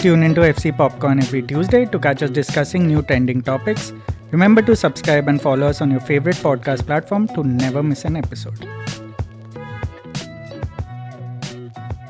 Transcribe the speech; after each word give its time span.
Tune 0.00 0.22
into 0.22 0.40
FC 0.40 0.74
Popcorn 0.74 1.18
every 1.18 1.42
Tuesday 1.42 1.84
to 1.84 1.98
catch 1.98 2.22
us 2.22 2.30
discussing 2.30 2.86
new 2.86 3.02
trending 3.02 3.42
topics. 3.42 3.92
Remember 4.30 4.62
to 4.62 4.74
subscribe 4.74 5.28
and 5.28 5.42
follow 5.42 5.66
us 5.66 5.80
on 5.82 5.90
your 5.90 6.00
favorite 6.00 6.36
podcast 6.36 6.86
platform 6.86 7.28
to 7.28 7.44
never 7.44 7.82
miss 7.82 8.04
an 8.04 8.16
episode. 8.16 8.58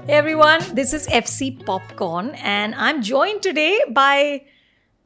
Hey 0.06 0.16
everyone, 0.16 0.61
this 0.74 0.92
is 0.92 1.08
FC 1.08 1.64
Popcorn, 1.64 2.30
and 2.42 2.74
I'm 2.74 3.02
joined 3.02 3.42
today 3.42 3.80
by 3.90 4.42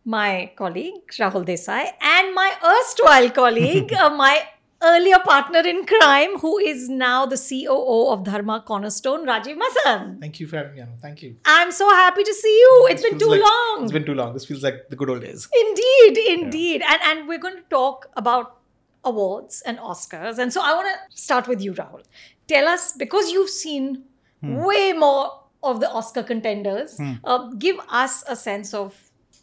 my 0.05 0.53
colleague 0.57 1.09
Rahul 1.19 1.47
Desai 1.47 1.89
and 2.01 2.35
my 2.35 2.53
erstwhile 2.65 3.31
colleague, 3.31 3.93
uh, 3.99 4.11
my 4.11 4.47
earlier 4.85 5.19
partner 5.21 5.61
in 5.61 5.85
crime, 5.87 6.39
who 6.39 6.59
is 6.59 6.89
now 6.89 7.27
the 7.27 7.37
COO 7.37 8.09
of 8.13 8.25
Dharma 8.25 8.63
Cornerstone, 8.67 9.27
Rajeev 9.27 9.57
Masand. 9.63 10.21
Thank 10.21 10.41
you 10.41 10.47
for 10.47 10.57
having 10.59 10.75
me, 10.75 10.81
Anu. 10.83 10.93
Thank 11.01 11.23
you. 11.23 11.37
I'm 11.45 11.73
so 11.73 11.89
happy 11.91 12.23
to 12.25 12.35
see 12.35 12.57
you. 12.65 12.89
It's 12.91 13.03
This 13.03 13.11
been 13.11 13.19
too 13.19 13.29
like- 13.29 13.43
long. 13.43 13.83
It's 13.85 13.93
been 13.93 14.05
too 14.05 14.15
long. 14.15 14.35
This 14.35 14.45
feels 14.47 14.63
like 14.63 14.89
the 14.91 14.97
good 14.97 15.11
old 15.11 15.23
days. 15.23 15.49
Indeed, 15.67 16.19
indeed. 16.39 16.83
And 16.89 17.01
and 17.11 17.29
we're 17.29 17.39
going 17.47 17.57
to 17.57 17.69
talk 17.71 18.11
about 18.17 18.59
awards 19.05 19.63
and 19.67 19.79
Oscars. 19.79 20.39
And 20.39 20.53
so 20.53 20.61
I 20.63 20.75
want 20.75 20.89
to 20.95 21.17
start 21.17 21.49
with 21.49 21.61
you, 21.63 21.73
Rahul. 21.73 22.03
Tell 22.49 22.69
us, 22.69 22.93
because 22.93 23.31
you've 23.33 23.51
seen 23.51 24.05
way 24.43 24.93
more 24.93 25.41
of 25.63 25.81
the 25.81 25.91
Oscar 25.91 26.23
contenders, 26.23 26.99
uh, 27.25 27.49
give 27.59 27.79
us 27.89 28.23
a 28.29 28.37
sense 28.37 28.75
of 28.75 28.95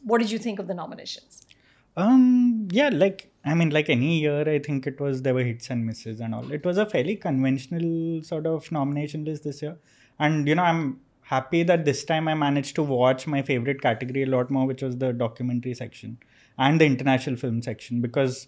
what 0.03 0.19
did 0.21 0.29
you 0.31 0.37
think 0.37 0.59
of 0.59 0.67
the 0.67 0.73
nominations? 0.75 1.45
Um, 1.97 2.67
yeah, 2.71 2.89
like 2.89 3.30
I 3.43 3.55
mean, 3.55 3.71
like 3.71 3.89
any 3.89 4.19
year, 4.19 4.47
I 4.47 4.59
think 4.59 4.85
it 4.85 4.99
was 4.99 5.23
there 5.23 5.33
were 5.33 5.43
hits 5.43 5.69
and 5.69 5.85
misses 5.85 6.19
and 6.19 6.35
all. 6.35 6.51
It 6.51 6.65
was 6.65 6.77
a 6.77 6.85
fairly 6.85 7.15
conventional 7.15 8.21
sort 8.23 8.45
of 8.45 8.71
nomination 8.71 9.25
list 9.25 9.43
this 9.43 9.61
year, 9.61 9.77
and 10.19 10.47
you 10.47 10.55
know, 10.55 10.63
I'm 10.63 10.99
happy 11.23 11.63
that 11.63 11.85
this 11.85 12.03
time 12.03 12.27
I 12.27 12.35
managed 12.35 12.75
to 12.75 12.83
watch 12.83 13.25
my 13.25 13.41
favorite 13.41 13.81
category 13.81 14.23
a 14.23 14.27
lot 14.27 14.51
more, 14.51 14.67
which 14.67 14.83
was 14.83 14.97
the 14.97 15.11
documentary 15.11 15.73
section 15.73 16.19
and 16.57 16.79
the 16.79 16.85
international 16.85 17.35
film 17.35 17.61
section, 17.61 18.01
because 18.01 18.47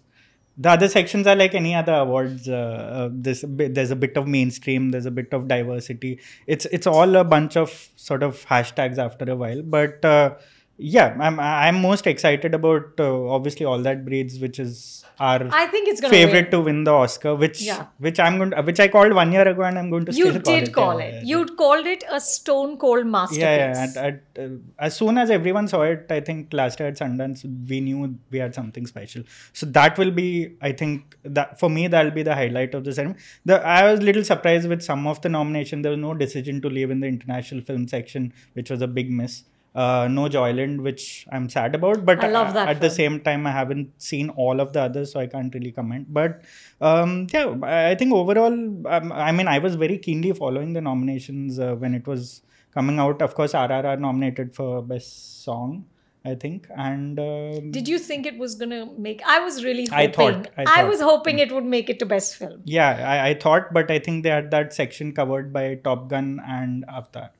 the 0.56 0.70
other 0.70 0.88
sections 0.88 1.26
are 1.26 1.34
like 1.34 1.54
any 1.54 1.74
other 1.74 1.94
awards. 1.94 2.48
Uh, 2.48 2.52
uh, 2.54 3.08
there's 3.10 3.42
a 3.42 3.48
bit, 3.48 3.74
there's 3.74 3.90
a 3.90 3.96
bit 3.96 4.16
of 4.16 4.28
mainstream, 4.28 4.90
there's 4.90 5.06
a 5.06 5.10
bit 5.10 5.32
of 5.32 5.48
diversity. 5.48 6.20
It's 6.46 6.66
it's 6.66 6.86
all 6.86 7.16
a 7.16 7.24
bunch 7.24 7.56
of 7.56 7.88
sort 7.96 8.22
of 8.22 8.44
hashtags 8.46 8.98
after 8.98 9.28
a 9.30 9.34
while, 9.34 9.62
but. 9.62 10.04
Uh, 10.04 10.34
yeah, 10.76 11.16
I'm 11.20 11.38
I'm 11.38 11.80
most 11.80 12.06
excited 12.06 12.52
about 12.54 12.98
uh, 12.98 13.28
obviously 13.28 13.64
All 13.64 13.78
That 13.80 14.04
Breathes, 14.04 14.38
which 14.40 14.58
is 14.58 15.04
our 15.20 15.48
I 15.52 15.66
think 15.68 15.88
it's 15.88 16.00
favorite 16.00 16.50
to 16.50 16.60
win 16.60 16.82
the 16.82 16.90
Oscar, 16.92 17.36
which 17.36 17.62
Yeah. 17.62 17.86
which 17.98 18.18
I'm 18.18 18.38
going 18.38 18.50
to, 18.50 18.62
which 18.62 18.80
I 18.80 18.88
called 18.88 19.12
one 19.14 19.30
year 19.30 19.46
ago, 19.46 19.62
and 19.62 19.78
I'm 19.78 19.88
going 19.90 20.04
to 20.06 20.12
You 20.12 20.30
still 20.30 20.40
call 20.42 20.54
did 20.54 20.68
it. 20.68 20.72
call 20.74 20.98
it. 20.98 21.14
yeah, 21.14 21.22
You 21.22 21.46
called 21.46 21.86
it 21.86 22.02
a 22.10 22.18
stone 22.20 22.76
cold 22.76 23.06
masterpiece. 23.06 23.42
yeah, 23.42 23.56
yeah. 23.56 23.86
At, 23.86 23.96
at, 23.96 24.44
uh, 24.44 24.48
as 24.80 24.96
soon 24.96 25.16
as 25.16 25.30
everyone 25.30 25.68
saw 25.68 25.82
it, 25.82 26.06
I 26.10 26.18
think 26.18 26.52
last 26.52 26.80
year 26.80 26.88
at 26.88 26.98
Sundance, 26.98 27.44
we 27.68 27.80
knew 27.80 28.18
we 28.32 28.38
had 28.38 28.52
something 28.56 28.84
special. 28.88 29.22
So 29.52 29.66
that 29.66 29.96
will 29.96 30.10
be, 30.10 30.56
I 30.60 30.72
think, 30.72 31.16
that 31.22 31.60
for 31.60 31.70
me, 31.70 31.86
that'll 31.86 32.10
be 32.10 32.24
the 32.24 32.34
highlight 32.34 32.74
of 32.74 32.82
the 32.82 32.92
ceremony. 32.92 33.20
The 33.44 33.64
I 33.64 33.88
was 33.90 34.00
a 34.00 34.02
little 34.02 34.24
surprised 34.24 34.68
with 34.68 34.82
some 34.82 35.06
of 35.06 35.20
the 35.22 35.28
nomination. 35.28 35.82
There 35.82 35.92
was 35.92 36.00
no 36.00 36.14
decision 36.14 36.60
to 36.62 36.68
leave 36.68 36.90
in 36.90 36.98
the 36.98 37.06
international 37.06 37.60
film 37.62 37.86
section, 37.86 38.32
which 38.54 38.68
was 38.70 38.82
a 38.82 38.88
big 38.88 39.08
miss. 39.12 39.44
Uh, 39.74 40.06
no 40.08 40.24
Joyland, 40.28 40.80
which 40.82 41.26
I'm 41.32 41.48
sad 41.48 41.74
about, 41.74 42.04
but 42.08 42.22
I 42.22 42.28
love 42.28 42.54
that 42.54 42.68
at 42.68 42.80
the 42.80 42.90
same 42.90 43.20
time, 43.20 43.44
I 43.44 43.50
haven't 43.50 43.88
seen 44.00 44.28
all 44.30 44.60
of 44.60 44.72
the 44.72 44.82
others, 44.82 45.10
so 45.12 45.18
I 45.20 45.26
can't 45.26 45.52
really 45.52 45.72
comment. 45.72 46.12
But 46.18 46.42
um, 46.80 47.26
yeah, 47.32 47.56
I 47.62 47.90
I 47.90 47.94
think 47.96 48.12
overall, 48.12 48.52
um, 48.98 49.10
I 49.12 49.32
mean, 49.32 49.48
I 49.48 49.58
was 49.58 49.74
very 49.74 49.98
keenly 49.98 50.30
following 50.32 50.74
the 50.74 50.80
nominations 50.80 51.58
uh, 51.58 51.74
when 51.74 51.92
it 52.00 52.06
was 52.06 52.42
coming 52.72 53.00
out. 53.00 53.20
Of 53.20 53.34
course, 53.34 53.52
RRR 53.64 53.98
nominated 53.98 54.54
for 54.54 54.80
best 54.80 55.42
song, 55.42 55.86
I 56.24 56.36
think, 56.36 56.68
and 56.88 57.18
um, 57.18 57.72
Did 57.72 57.88
you 57.88 57.98
think 57.98 58.26
it 58.26 58.38
was 58.38 58.54
going 58.54 58.70
to 58.70 58.82
make? 59.08 59.22
I 59.26 59.40
was 59.40 59.64
really 59.64 59.86
hoping. 59.86 59.98
I 59.98 60.06
thought- 60.12 60.50
I 60.56 60.64
thought. 60.66 60.88
was 60.88 61.00
hoping 61.00 61.40
it 61.40 61.50
would 61.52 61.64
make 61.64 61.90
it 61.90 61.98
to 61.98 62.06
best 62.06 62.36
film. 62.36 62.60
yeah, 62.64 62.90
I, 63.14 63.30
I 63.30 63.34
thought, 63.34 63.72
but 63.72 63.90
I 63.90 63.98
think 63.98 64.22
they 64.22 64.30
had 64.40 64.52
that 64.52 64.72
section 64.72 65.12
covered 65.12 65.52
by 65.52 65.64
Top 65.90 66.06
Gun 66.08 66.40
and 66.58 66.84
Avatar, 66.88 67.30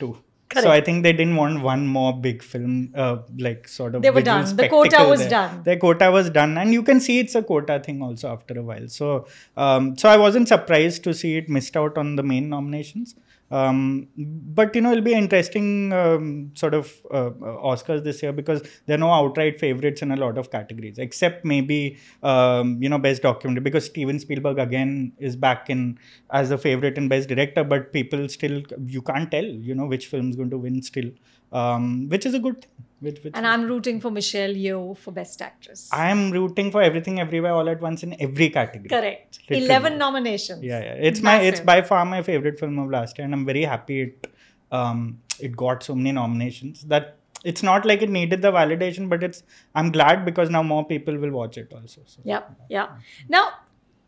too. 0.00 0.16
So 0.54 0.70
I 0.70 0.80
think 0.80 1.02
they 1.02 1.12
didn't 1.12 1.36
want 1.36 1.62
one 1.62 1.86
more 1.86 2.18
big 2.18 2.42
film, 2.42 2.92
uh, 2.94 3.18
like 3.36 3.68
sort 3.68 3.94
of. 3.94 4.02
They 4.02 4.10
were 4.10 4.22
done. 4.22 4.56
The 4.56 4.68
quota 4.68 5.04
was 5.06 5.20
there. 5.20 5.30
done. 5.30 5.62
Their 5.62 5.76
quota 5.76 6.10
was 6.10 6.30
done, 6.30 6.56
and 6.56 6.72
you 6.72 6.82
can 6.82 7.00
see 7.00 7.18
it's 7.18 7.34
a 7.34 7.42
quota 7.42 7.80
thing 7.80 8.02
also 8.02 8.28
after 8.32 8.58
a 8.58 8.62
while. 8.62 8.88
So, 8.88 9.26
um, 9.56 9.96
so 9.98 10.08
I 10.08 10.16
wasn't 10.16 10.48
surprised 10.48 11.04
to 11.04 11.12
see 11.12 11.36
it 11.36 11.48
missed 11.48 11.76
out 11.76 11.98
on 11.98 12.16
the 12.16 12.22
main 12.22 12.48
nominations. 12.48 13.14
Um, 13.50 14.08
but 14.16 14.74
you 14.74 14.82
know, 14.82 14.92
it'll 14.92 15.04
be 15.04 15.14
interesting 15.14 15.92
um, 15.92 16.50
sort 16.54 16.74
of 16.74 16.92
uh, 17.10 17.30
Oscars 17.40 18.04
this 18.04 18.22
year 18.22 18.32
because 18.32 18.62
there 18.86 18.96
are 18.96 18.98
no 18.98 19.10
outright 19.10 19.58
favorites 19.58 20.02
in 20.02 20.10
a 20.12 20.16
lot 20.16 20.36
of 20.36 20.50
categories, 20.50 20.98
except 20.98 21.44
maybe 21.44 21.98
um, 22.22 22.82
you 22.82 22.88
know 22.88 22.98
best 22.98 23.22
documentary 23.22 23.62
because 23.62 23.86
Steven 23.86 24.18
Spielberg 24.18 24.58
again 24.58 25.12
is 25.18 25.34
back 25.34 25.70
in 25.70 25.98
as 26.30 26.50
a 26.50 26.58
favorite 26.58 26.98
in 26.98 27.08
best 27.08 27.28
director, 27.28 27.64
but 27.64 27.92
people 27.92 28.28
still 28.28 28.62
you 28.84 29.00
can't 29.02 29.30
tell 29.30 29.44
you 29.44 29.74
know 29.74 29.86
which 29.86 30.06
film's 30.06 30.36
going 30.36 30.50
to 30.50 30.58
win 30.58 30.82
still, 30.82 31.10
um, 31.52 32.08
which 32.08 32.26
is 32.26 32.34
a 32.34 32.38
good 32.38 32.60
thing. 32.62 32.70
Which, 33.00 33.22
which 33.22 33.32
And 33.36 33.46
I'm 33.46 33.62
rooting 33.64 34.00
for 34.00 34.10
Michelle 34.10 34.50
Yeoh 34.50 34.96
for 34.98 35.12
best 35.12 35.40
actress. 35.40 35.88
I 35.92 36.10
am 36.10 36.32
rooting 36.32 36.72
for 36.72 36.82
everything 36.82 37.20
everywhere 37.20 37.52
all 37.52 37.68
at 37.68 37.80
once 37.80 38.02
in 38.02 38.20
every 38.20 38.50
category. 38.50 38.88
Correct. 38.88 39.38
Literally. 39.48 39.66
11 39.66 39.98
nominations. 39.98 40.64
Yeah, 40.64 40.80
yeah. 40.80 40.94
It's 40.94 41.20
my 41.20 41.36
it's 41.40 41.60
by 41.60 41.82
far 41.82 42.04
my 42.04 42.22
favorite 42.22 42.58
film 42.58 42.76
of 42.80 42.90
last 42.90 43.16
year, 43.18 43.24
and 43.24 43.32
I'm 43.34 43.46
very 43.46 43.62
happy 43.62 44.00
it 44.00 44.26
um 44.72 45.20
it 45.38 45.56
got 45.56 45.84
so 45.84 45.94
many 45.94 46.10
nominations. 46.10 46.82
That 46.86 47.14
it's 47.44 47.62
not 47.62 47.86
like 47.86 48.02
it 48.02 48.10
needed 48.10 48.42
the 48.42 48.50
validation, 48.50 49.08
but 49.08 49.22
it's 49.22 49.44
I'm 49.76 49.92
glad 49.92 50.24
because 50.24 50.50
now 50.50 50.64
more 50.64 50.84
people 50.84 51.16
will 51.16 51.30
watch 51.30 51.56
it 51.56 51.72
also. 51.72 52.02
So. 52.04 52.20
Yep, 52.24 52.50
yeah. 52.68 52.88
Now, 53.28 53.44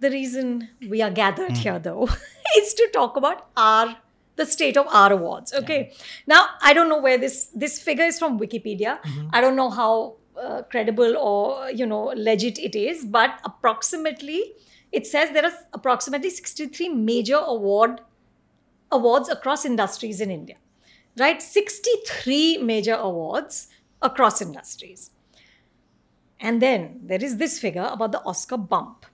the 0.01 0.11
reason 0.11 0.69
we 0.89 1.01
are 1.01 1.11
gathered 1.13 1.53
Hmm. 1.53 1.63
here, 1.69 1.79
though, 1.79 2.09
is 2.59 2.75
to 2.75 2.89
talk 2.93 3.17
about 3.17 3.47
our 3.57 3.97
the 4.37 4.47
state 4.47 4.77
of 4.77 4.87
our 4.89 5.13
awards. 5.13 5.53
Okay. 5.53 5.93
Now, 6.27 6.47
I 6.63 6.73
don't 6.73 6.89
know 6.89 7.01
where 7.01 7.19
this 7.19 7.51
this 7.55 7.81
figure 7.81 8.05
is 8.05 8.19
from 8.19 8.39
Wikipedia. 8.39 8.99
I 9.33 9.41
don't 9.41 9.57
know 9.57 9.71
how 9.71 10.17
uh, 10.41 10.63
credible 10.63 11.17
or 11.17 11.71
you 11.71 11.87
know 11.87 12.13
legit 12.17 12.59
it 12.59 12.75
is, 12.75 13.05
but 13.05 13.41
approximately 13.45 14.55
it 14.93 15.07
says 15.07 15.31
there 15.31 15.45
are 15.45 15.53
approximately 15.73 16.31
63 16.31 16.89
major 16.89 17.37
award 17.37 18.01
awards 18.91 19.29
across 19.29 19.65
industries 19.65 20.21
in 20.21 20.31
India. 20.31 20.57
Right? 21.19 21.43
63 21.43 22.59
major 22.59 22.95
awards 22.95 23.69
across 24.01 24.41
industries. 24.41 25.11
And 26.39 26.63
then 26.63 27.01
there 27.03 27.23
is 27.23 27.37
this 27.37 27.59
figure 27.59 27.89
about 27.93 28.13
the 28.13 28.23
Oscar 28.23 28.57
bump, 28.57 29.05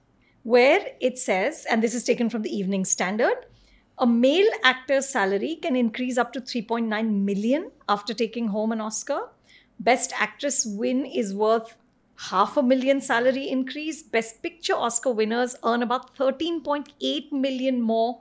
where 0.45 0.93
it 1.01 1.19
says, 1.19 1.67
and 1.69 1.83
this 1.83 1.95
is 1.95 2.05
taken 2.05 2.31
from 2.31 2.43
the 2.43 2.57
Evening 2.57 2.85
Standard, 2.85 3.47
a 3.99 4.07
male 4.07 4.49
actor's 4.63 5.09
salary 5.09 5.57
can 5.57 5.75
increase 5.75 6.19
up 6.19 6.33
to 6.33 6.41
3.9 6.41 7.25
million 7.25 7.71
after 7.89 8.13
taking 8.13 8.49
home 8.49 8.73
an 8.73 8.81
Oscar. 8.81 9.29
Best 9.81 10.13
actress 10.19 10.67
win 10.67 11.07
is 11.07 11.35
worth 11.35 11.77
half 12.31 12.57
a 12.57 12.63
million 12.63 13.01
salary 13.01 13.49
increase. 13.49 14.03
Best 14.03 14.43
picture 14.43 14.75
Oscar 14.75 15.13
winners 15.13 15.57
earn 15.65 15.83
about 15.83 16.15
13.8 16.17 17.33
million 17.33 17.81
more 17.81 18.21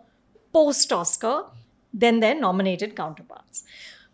post 0.54 0.92
Oscar 0.94 1.46
than 1.94 2.20
their 2.20 2.36
nominated 2.36 2.96
counterparts, 2.96 3.64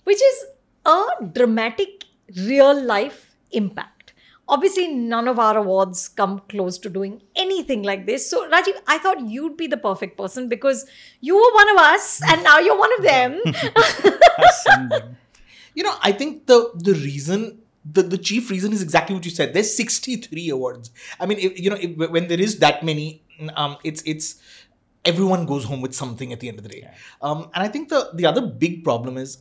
which 0.03 0.22
is 0.22 0.45
a 0.85 1.05
dramatic 1.33 2.05
real 2.38 2.79
life 2.81 3.35
impact. 3.51 3.91
Obviously, 4.51 4.88
none 4.89 5.29
of 5.29 5.39
our 5.39 5.57
awards 5.57 6.09
come 6.09 6.41
close 6.50 6.78
to 6.79 6.89
doing 6.89 7.22
anything 7.35 7.84
like 7.84 8.06
this. 8.06 8.29
So, 8.29 8.47
Rajeev, 8.50 8.81
I 8.85 8.97
thought 8.97 9.22
you'd 9.22 9.56
be 9.56 9.67
the 9.67 9.78
perfect 9.78 10.17
person 10.17 10.50
because 10.50 10.85
you 11.22 11.35
were 11.35 11.53
one 11.53 11.69
of 11.69 11.78
us 11.78 12.22
and 12.28 12.44
now 12.44 12.59
you're 12.59 12.78
one 12.78 12.91
of 12.97 13.03
them. 13.03 13.41
Us 13.47 14.66
and 14.67 14.91
them. 14.91 15.17
You 15.73 15.84
know, 15.84 15.96
I 16.02 16.11
think 16.11 16.47
the 16.47 16.72
the 16.76 16.93
reason 16.93 17.61
the, 17.90 18.03
the 18.03 18.17
chief 18.17 18.49
reason 18.49 18.73
is 18.73 18.81
exactly 18.81 19.16
what 19.16 19.26
you 19.26 19.31
said. 19.31 19.53
There's 19.53 19.76
63 19.76 20.49
awards. 20.49 20.91
I 21.20 21.26
mean, 21.26 21.40
if, 21.40 21.59
you 21.59 21.70
know, 21.70 21.78
if, 21.79 21.97
when 22.11 22.28
there 22.28 22.40
is 22.40 22.59
that 22.59 22.84
many, 22.84 23.23
um, 23.55 23.78
it's 23.84 24.03
it's 24.05 24.41
everyone 25.05 25.46
goes 25.46 25.64
home 25.64 25.81
with 25.81 25.96
something 25.96 26.31
at 26.31 26.40
the 26.40 26.49
end 26.49 26.58
of 26.58 26.64
the 26.64 26.70
day. 26.70 26.90
Um, 27.22 27.49
and 27.53 27.64
I 27.64 27.67
think 27.67 27.90
the 27.90 28.09
the 28.14 28.26
other 28.26 28.41
big 28.41 28.84
problem 28.84 29.17
is 29.17 29.40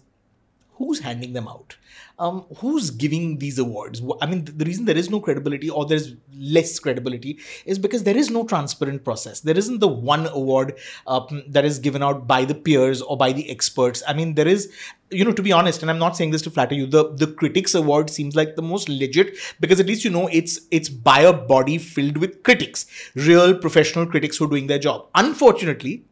who's 0.80 0.98
handing 0.98 1.34
them 1.34 1.46
out? 1.46 1.76
Um, 2.18 2.46
who's 2.56 2.90
giving 2.90 3.38
these 3.38 3.58
awards? 3.58 4.00
I 4.22 4.26
mean 4.26 4.46
the 4.46 4.64
reason 4.64 4.86
there 4.86 4.96
is 4.96 5.10
no 5.10 5.20
credibility 5.20 5.68
or 5.68 5.84
there's 5.84 6.14
less 6.34 6.78
credibility 6.78 7.38
is 7.66 7.78
because 7.78 8.02
there 8.04 8.16
is 8.16 8.30
no 8.30 8.44
transparent 8.44 9.04
process. 9.04 9.40
There 9.40 9.56
isn't 9.56 9.80
the 9.80 9.88
one 9.88 10.26
award 10.28 10.78
um, 11.06 11.42
that 11.48 11.66
is 11.66 11.78
given 11.78 12.02
out 12.02 12.26
by 12.26 12.46
the 12.46 12.54
peers 12.54 13.02
or 13.02 13.18
by 13.18 13.32
the 13.32 13.50
experts. 13.50 14.02
I 14.08 14.14
mean 14.14 14.34
there 14.34 14.48
is 14.48 14.72
you 15.10 15.24
know 15.24 15.32
to 15.32 15.42
be 15.42 15.50
honest 15.50 15.82
and 15.82 15.90
i'm 15.90 15.98
not 15.98 16.16
saying 16.16 16.30
this 16.30 16.40
to 16.40 16.50
flatter 16.56 16.76
you 16.76 16.86
the 16.86 17.12
the 17.22 17.26
critics 17.26 17.74
award 17.74 18.08
seems 18.08 18.36
like 18.36 18.54
the 18.54 18.62
most 18.62 18.88
legit 18.88 19.36
because 19.58 19.80
at 19.80 19.86
least 19.86 20.04
you 20.04 20.10
know 20.16 20.28
it's 20.28 20.60
it's 20.70 20.88
by 20.88 21.18
a 21.22 21.32
body 21.32 21.78
filled 21.78 22.16
with 22.16 22.44
critics 22.44 22.86
real 23.16 23.52
professional 23.64 24.06
critics 24.06 24.36
who 24.36 24.44
are 24.44 24.48
doing 24.48 24.68
their 24.68 24.78
job. 24.78 25.08
Unfortunately 25.16 26.04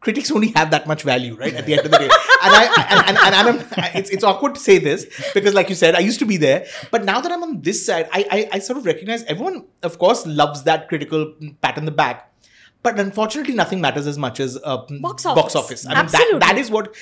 critics 0.00 0.30
only 0.30 0.48
have 0.56 0.70
that 0.70 0.86
much 0.86 1.02
value, 1.02 1.36
right? 1.36 1.54
At 1.54 1.66
the 1.66 1.74
end 1.74 1.86
of 1.86 1.92
the 1.92 1.98
day, 1.98 2.08
and 2.42 2.52
I 2.54 2.86
and, 2.90 3.08
and, 3.08 3.18
and, 3.18 3.34
I'm, 3.34 3.94
it's 3.94 4.10
it's 4.10 4.24
awkward 4.24 4.54
to 4.54 4.60
say 4.60 4.78
this 4.78 5.06
because, 5.34 5.54
like 5.54 5.68
you 5.68 5.74
said, 5.74 5.94
I 5.94 6.00
used 6.00 6.18
to 6.20 6.26
be 6.26 6.36
there, 6.36 6.66
but 6.90 7.04
now 7.04 7.20
that 7.20 7.30
I'm 7.30 7.42
on 7.42 7.60
this 7.60 7.84
side, 7.84 8.08
I 8.12 8.24
I, 8.30 8.48
I 8.52 8.58
sort 8.58 8.78
of 8.78 8.86
recognize 8.86 9.24
everyone, 9.24 9.66
of 9.82 9.98
course, 9.98 10.26
loves 10.26 10.64
that 10.64 10.88
critical 10.88 11.34
pat 11.62 11.78
on 11.78 11.84
the 11.84 11.90
back. 11.90 12.26
But 12.82 12.98
unfortunately, 12.98 13.54
nothing 13.54 13.80
matters 13.80 14.06
as 14.06 14.16
much 14.16 14.40
as 14.40 14.58
uh, 14.64 14.78
box 15.00 15.26
office. 15.26 15.42
Box 15.42 15.56
office. 15.56 15.86
I 15.86 15.90
mean, 15.90 15.98
Absolutely. 15.98 16.38
that, 16.38 16.54
that 16.54 16.58
is 16.58 16.70
what 16.70 16.94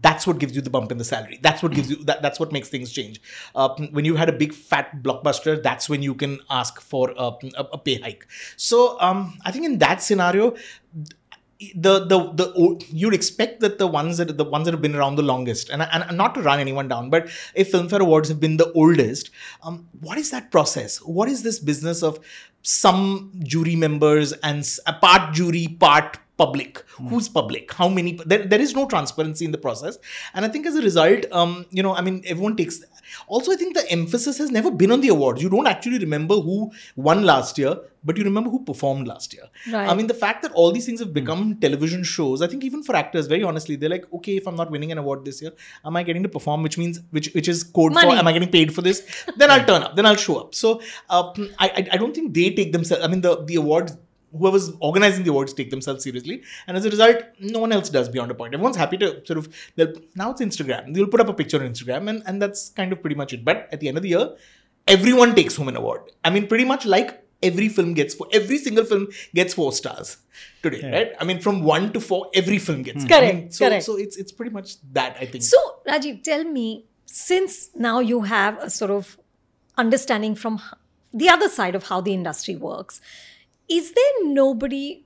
that's 0.00 0.26
what 0.26 0.38
gives 0.38 0.56
you 0.56 0.62
the 0.62 0.70
bump 0.70 0.90
in 0.90 0.96
the 0.96 1.04
salary 1.04 1.38
that's 1.42 1.62
what 1.62 1.72
gives 1.72 1.90
you 1.90 1.96
that, 2.04 2.22
that's 2.22 2.40
what 2.40 2.50
makes 2.50 2.68
things 2.68 2.90
change 2.90 3.20
uh, 3.54 3.68
when 3.90 4.04
you 4.04 4.16
had 4.16 4.28
a 4.28 4.32
big 4.32 4.54
fat 4.54 5.02
blockbuster 5.02 5.62
that's 5.62 5.88
when 5.88 6.02
you 6.02 6.14
can 6.14 6.38
ask 6.48 6.80
for 6.80 7.10
a, 7.10 7.32
a, 7.58 7.64
a 7.74 7.78
pay 7.78 8.00
hike 8.00 8.26
so 8.56 8.98
um, 9.00 9.38
i 9.44 9.50
think 9.50 9.66
in 9.66 9.78
that 9.78 10.02
scenario 10.02 10.54
the 11.74 12.06
the 12.06 12.18
the 12.32 12.84
you'd 12.90 13.14
expect 13.14 13.60
that 13.60 13.78
the 13.78 13.86
ones 13.86 14.18
that 14.18 14.36
the 14.36 14.44
ones 14.44 14.64
that 14.66 14.72
have 14.72 14.82
been 14.82 14.94
around 14.94 15.16
the 15.16 15.22
longest 15.22 15.70
and, 15.70 15.82
and 15.82 16.16
not 16.16 16.34
to 16.34 16.42
run 16.42 16.60
anyone 16.60 16.88
down 16.88 17.10
but 17.10 17.28
if 17.54 17.72
filmfare 17.72 18.00
awards 18.00 18.28
have 18.28 18.40
been 18.40 18.56
the 18.56 18.70
oldest 18.72 19.30
um, 19.62 19.88
what 20.00 20.18
is 20.18 20.30
that 20.30 20.50
process? 20.50 20.98
What 20.98 21.28
is 21.28 21.42
this 21.42 21.58
business 21.58 22.02
of 22.02 22.18
some 22.62 23.32
jury 23.42 23.76
members 23.76 24.32
and 24.32 24.68
a 24.86 24.92
part 24.92 25.34
jury 25.34 25.68
part 25.68 26.18
public? 26.36 26.84
Mm. 26.96 27.08
who's 27.10 27.28
public? 27.28 27.72
How 27.72 27.88
many 27.88 28.18
there, 28.26 28.44
there 28.44 28.60
is 28.60 28.74
no 28.74 28.86
transparency 28.86 29.44
in 29.44 29.52
the 29.52 29.58
process. 29.58 29.98
And 30.34 30.44
i 30.44 30.48
think 30.48 30.66
as 30.66 30.74
a 30.76 30.82
result 30.82 31.24
um, 31.32 31.66
you 31.70 31.82
know 31.82 31.94
i 31.94 32.00
mean 32.00 32.22
everyone 32.26 32.56
takes 32.56 32.82
also 33.26 33.52
i 33.52 33.56
think 33.56 33.74
the 33.74 33.90
emphasis 33.90 34.38
has 34.38 34.50
never 34.50 34.70
been 34.70 34.90
on 34.90 35.00
the 35.00 35.08
awards. 35.08 35.42
You 35.42 35.48
don't 35.48 35.66
actually 35.66 35.98
remember 35.98 36.34
who 36.34 36.70
won 36.96 37.24
last 37.24 37.58
year 37.58 37.76
but 38.04 38.16
you 38.16 38.24
remember 38.24 38.50
who 38.50 38.64
performed 38.64 39.06
last 39.06 39.32
year. 39.32 39.44
Right. 39.72 39.88
i 39.88 39.94
mean 39.94 40.06
the 40.06 40.14
fact 40.14 40.42
that 40.42 40.52
all 40.52 40.72
these 40.72 40.86
things 40.86 41.00
have 41.00 41.12
become 41.12 41.56
television 41.60 42.02
shows 42.02 42.42
i 42.42 42.46
think 42.46 42.64
even 42.64 42.82
for 42.82 42.96
actors 42.96 43.26
very 43.26 43.42
honestly 43.42 43.76
they're 43.76 43.94
like 43.96 44.06
okay 44.12 44.36
if 44.36 44.46
i'm 44.46 44.56
not 44.56 44.70
winning 44.70 44.92
an 44.92 44.98
award 44.98 45.24
this 45.24 45.40
year 45.42 45.52
am 45.84 45.96
i 45.96 46.02
getting 46.02 46.22
to 46.22 46.28
perform? 46.28 46.62
Which 46.62 46.78
means 46.78 47.00
which 47.10 47.32
which 47.34 47.48
is 47.48 47.62
code 47.62 47.92
Money. 47.94 48.10
for 48.10 48.16
am 48.16 48.26
i 48.26 48.32
getting 48.32 48.50
paid 48.50 48.74
for 48.74 48.82
this? 48.82 49.24
Then 49.36 49.50
i'll 49.50 49.64
turn 49.64 49.82
up. 49.82 49.96
Then 49.96 50.06
i'll 50.06 50.16
show 50.16 50.38
up. 50.40 50.54
So 50.54 50.80
uh, 51.08 51.32
I, 51.58 51.88
I 51.92 51.96
don't 51.96 52.14
think 52.14 52.34
they 52.34 52.50
take 52.50 52.72
themselves 52.72 53.04
i 53.04 53.08
mean 53.08 53.20
the 53.20 53.44
the 53.44 53.56
awards 53.56 53.96
whoever's 54.36 54.72
organizing 54.80 55.24
the 55.24 55.30
awards 55.30 55.52
take 55.52 55.70
themselves 55.70 56.04
seriously. 56.04 56.42
And 56.66 56.76
as 56.76 56.84
a 56.84 56.90
result, 56.90 57.22
no 57.38 57.58
one 57.58 57.72
else 57.72 57.88
does 57.88 58.08
beyond 58.08 58.30
a 58.30 58.34
point. 58.34 58.54
Everyone's 58.54 58.76
happy 58.76 58.96
to 58.98 59.24
sort 59.26 59.38
of, 59.38 59.48
now 60.14 60.30
it's 60.30 60.40
Instagram. 60.40 60.94
They'll 60.94 61.06
put 61.06 61.20
up 61.20 61.28
a 61.28 61.34
picture 61.34 61.62
on 61.62 61.68
Instagram 61.68 62.08
and, 62.08 62.22
and 62.26 62.40
that's 62.40 62.70
kind 62.70 62.92
of 62.92 63.00
pretty 63.00 63.16
much 63.16 63.32
it. 63.32 63.44
But 63.44 63.68
at 63.72 63.80
the 63.80 63.88
end 63.88 63.96
of 63.96 64.02
the 64.02 64.10
year, 64.10 64.36
everyone 64.88 65.34
takes 65.34 65.56
home 65.56 65.68
an 65.68 65.76
award. 65.76 66.02
I 66.24 66.30
mean, 66.30 66.46
pretty 66.46 66.64
much 66.64 66.86
like 66.86 67.22
every 67.42 67.68
film 67.68 67.94
gets 67.94 68.14
four, 68.14 68.28
every 68.32 68.58
single 68.58 68.84
film 68.84 69.08
gets 69.34 69.54
four 69.54 69.72
stars 69.72 70.18
today, 70.62 70.80
yeah. 70.82 70.90
right? 70.90 71.12
I 71.20 71.24
mean, 71.24 71.40
from 71.40 71.62
one 71.62 71.92
to 71.92 72.00
four, 72.00 72.30
every 72.34 72.58
film 72.58 72.82
gets. 72.82 73.02
Hmm. 73.02 73.08
Correct. 73.08 73.24
I 73.24 73.32
mean, 73.32 73.50
so, 73.50 73.68
correct. 73.68 73.84
so 73.84 73.96
it's 73.96 74.16
it's 74.16 74.32
pretty 74.32 74.52
much 74.52 74.76
that 74.92 75.16
I 75.20 75.26
think. 75.26 75.44
So 75.44 75.58
Rajeev, 75.86 76.22
tell 76.22 76.44
me, 76.44 76.86
since 77.06 77.70
now 77.74 77.98
you 78.00 78.22
have 78.22 78.58
a 78.62 78.70
sort 78.70 78.90
of 78.90 79.18
understanding 79.76 80.34
from 80.34 80.60
the 81.12 81.28
other 81.28 81.48
side 81.48 81.74
of 81.74 81.84
how 81.84 82.00
the 82.00 82.14
industry 82.14 82.56
works, 82.56 83.00
is 83.68 83.92
there 83.92 84.24
nobody 84.24 85.04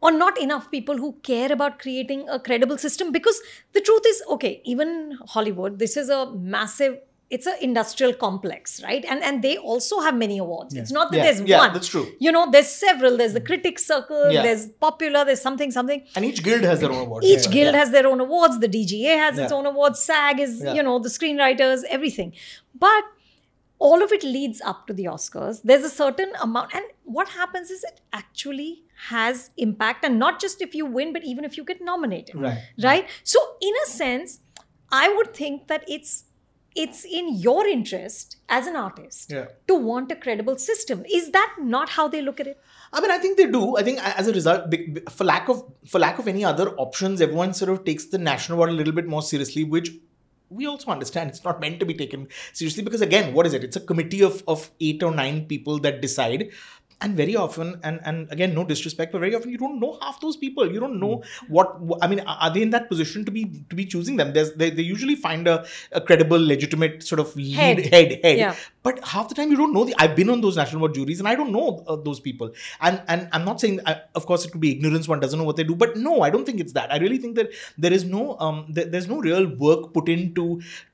or 0.00 0.12
not 0.12 0.38
enough 0.40 0.70
people 0.70 0.96
who 0.96 1.12
care 1.22 1.50
about 1.50 1.78
creating 1.78 2.28
a 2.28 2.38
credible 2.38 2.78
system? 2.78 3.12
Because 3.12 3.40
the 3.72 3.80
truth 3.80 4.02
is 4.06 4.22
okay 4.30 4.60
even 4.64 5.18
hollywood 5.26 5.78
this 5.78 5.96
is 5.96 6.08
a 6.08 6.32
massive 6.32 6.98
it's 7.30 7.46
an 7.46 7.56
industrial 7.60 8.14
complex 8.14 8.82
right? 8.82 9.04
And 9.04 9.22
and 9.22 9.42
they 9.42 9.56
also 9.58 10.00
have 10.00 10.16
many 10.16 10.38
awards. 10.38 10.74
Yeah. 10.74 10.82
it's 10.82 10.90
not 10.90 11.10
that 11.10 11.18
yeah. 11.18 11.22
there's 11.24 11.40
yeah, 11.42 11.58
one. 11.58 11.72
that's 11.72 11.88
true. 11.88 12.06
You 12.18 12.32
know 12.32 12.50
there's 12.50 12.68
several. 12.68 13.16
There's 13.16 13.34
the 13.34 13.40
critics 13.40 13.84
circle 13.84 14.30
yeah. 14.30 14.42
there's 14.42 14.68
popular 14.68 15.24
there's 15.24 15.42
something 15.42 15.70
something. 15.70 16.04
And 16.16 16.24
each 16.24 16.42
guild 16.42 16.62
has 16.62 16.80
their 16.80 16.90
own 16.90 17.02
awards. 17.06 17.26
Each 17.26 17.50
guild 17.50 17.74
has 17.74 17.90
their 17.90 18.06
own 18.06 18.20
awards. 18.20 18.58
The 18.58 18.68
dga 18.68 19.18
has 19.18 19.38
its 19.38 19.52
own 19.52 19.66
awards. 19.66 20.00
Sag 20.00 20.40
is 20.40 20.62
you 20.62 20.82
know 20.82 20.98
the 20.98 21.08
screenwriters 21.08 21.84
everything. 21.88 22.32
But 22.74 23.04
all 23.78 24.02
of 24.02 24.12
it 24.12 24.22
leads 24.24 24.60
up 24.60 24.86
to 24.86 24.92
the 24.92 25.04
Oscars. 25.04 25.62
There's 25.62 25.84
a 25.84 25.90
certain 25.90 26.32
amount, 26.42 26.74
and 26.74 26.84
what 27.04 27.28
happens 27.28 27.70
is 27.70 27.84
it 27.84 28.00
actually 28.12 28.82
has 29.08 29.50
impact, 29.56 30.04
and 30.04 30.18
not 30.18 30.40
just 30.40 30.60
if 30.60 30.74
you 30.74 30.86
win, 30.86 31.12
but 31.12 31.24
even 31.24 31.44
if 31.44 31.56
you 31.56 31.64
get 31.64 31.80
nominated. 31.80 32.34
Right. 32.34 32.58
Right. 32.82 33.08
So, 33.22 33.38
in 33.60 33.72
a 33.86 33.88
sense, 33.88 34.40
I 34.90 35.08
would 35.14 35.34
think 35.34 35.68
that 35.68 35.84
it's 35.88 36.24
it's 36.74 37.04
in 37.04 37.34
your 37.34 37.66
interest 37.66 38.36
as 38.48 38.66
an 38.66 38.76
artist 38.76 39.32
yeah. 39.32 39.46
to 39.66 39.74
want 39.74 40.12
a 40.12 40.16
credible 40.16 40.56
system. 40.56 41.04
Is 41.12 41.30
that 41.32 41.56
not 41.60 41.88
how 41.88 42.06
they 42.06 42.22
look 42.22 42.38
at 42.38 42.46
it? 42.46 42.60
I 42.92 43.00
mean, 43.00 43.10
I 43.10 43.18
think 43.18 43.36
they 43.36 43.46
do. 43.46 43.76
I 43.76 43.82
think 43.82 43.98
as 44.00 44.28
a 44.28 44.32
result, 44.32 44.72
for 45.10 45.24
lack 45.24 45.48
of 45.48 45.64
for 45.86 45.98
lack 45.98 46.18
of 46.18 46.28
any 46.28 46.44
other 46.44 46.70
options, 46.76 47.20
everyone 47.20 47.54
sort 47.54 47.70
of 47.70 47.84
takes 47.84 48.06
the 48.06 48.18
national 48.18 48.56
award 48.56 48.70
a 48.70 48.72
little 48.72 48.92
bit 48.92 49.06
more 49.06 49.22
seriously, 49.22 49.64
which 49.64 49.90
we 50.50 50.66
also 50.66 50.90
understand 50.90 51.30
it's 51.30 51.44
not 51.44 51.60
meant 51.60 51.78
to 51.80 51.86
be 51.86 51.94
taken 51.94 52.28
seriously 52.52 52.82
because 52.82 53.00
again 53.00 53.34
what 53.34 53.46
is 53.46 53.54
it 53.54 53.64
it's 53.64 53.76
a 53.76 53.80
committee 53.80 54.22
of, 54.22 54.42
of 54.48 54.70
eight 54.80 55.02
or 55.02 55.14
nine 55.14 55.44
people 55.46 55.78
that 55.78 56.00
decide 56.00 56.50
and 57.00 57.16
very 57.16 57.36
often 57.36 57.78
and 57.84 58.00
and 58.04 58.30
again 58.32 58.54
no 58.54 58.64
disrespect 58.64 59.12
but 59.12 59.20
very 59.20 59.34
often 59.34 59.50
you 59.50 59.58
don't 59.58 59.78
know 59.78 59.96
half 60.02 60.20
those 60.20 60.36
people 60.36 60.70
you 60.70 60.80
don't 60.80 60.98
know 60.98 61.18
mm. 61.18 61.24
what 61.48 61.76
i 62.02 62.08
mean 62.08 62.20
are 62.20 62.52
they 62.52 62.62
in 62.62 62.70
that 62.70 62.88
position 62.88 63.24
to 63.24 63.30
be 63.30 63.44
to 63.70 63.76
be 63.76 63.84
choosing 63.84 64.16
them 64.16 64.32
there's 64.32 64.52
they, 64.54 64.70
they 64.70 64.82
usually 64.82 65.14
find 65.14 65.46
a, 65.46 65.64
a 65.92 66.00
credible 66.00 66.44
legitimate 66.44 67.02
sort 67.02 67.20
of 67.20 67.34
lead 67.36 67.54
head 67.54 67.78
head, 67.86 68.20
head. 68.24 68.38
Yeah. 68.38 68.54
But 68.88 69.04
half 69.12 69.28
the 69.28 69.34
time 69.38 69.50
you 69.52 69.58
don't 69.60 69.74
know 69.76 69.84
the 69.88 69.94
i've 70.02 70.14
been 70.18 70.30
on 70.34 70.40
those 70.44 70.56
national 70.60 70.80
award 70.80 70.94
juries 70.98 71.18
and 71.22 71.28
i 71.32 71.34
don't 71.40 71.52
know 71.52 71.84
uh, 71.86 71.96
those 72.08 72.20
people. 72.20 72.50
And 72.80 73.02
and 73.12 73.28
i'm 73.32 73.44
not 73.44 73.60
saying 73.62 73.80
uh, 73.90 73.96
of 74.14 74.26
course 74.26 74.44
it 74.44 74.52
could 74.52 74.60
be 74.60 74.70
ignorance 74.76 75.08
one 75.12 75.20
doesn't 75.24 75.38
know 75.38 75.48
what 75.48 75.56
they 75.60 75.64
do 75.70 75.74
but 75.82 75.96
no 75.96 76.22
i 76.26 76.30
don't 76.30 76.46
think 76.48 76.60
it's 76.60 76.72
that. 76.78 76.92
I 76.92 76.98
really 77.04 77.18
think 77.18 77.36
that 77.36 77.50
there 77.84 77.92
is 77.92 78.04
no 78.04 78.22
um 78.46 78.58
th- 78.74 78.88
there's 78.92 79.08
no 79.12 79.18
real 79.26 79.46
work 79.64 79.92
put 79.96 80.08
into 80.14 80.44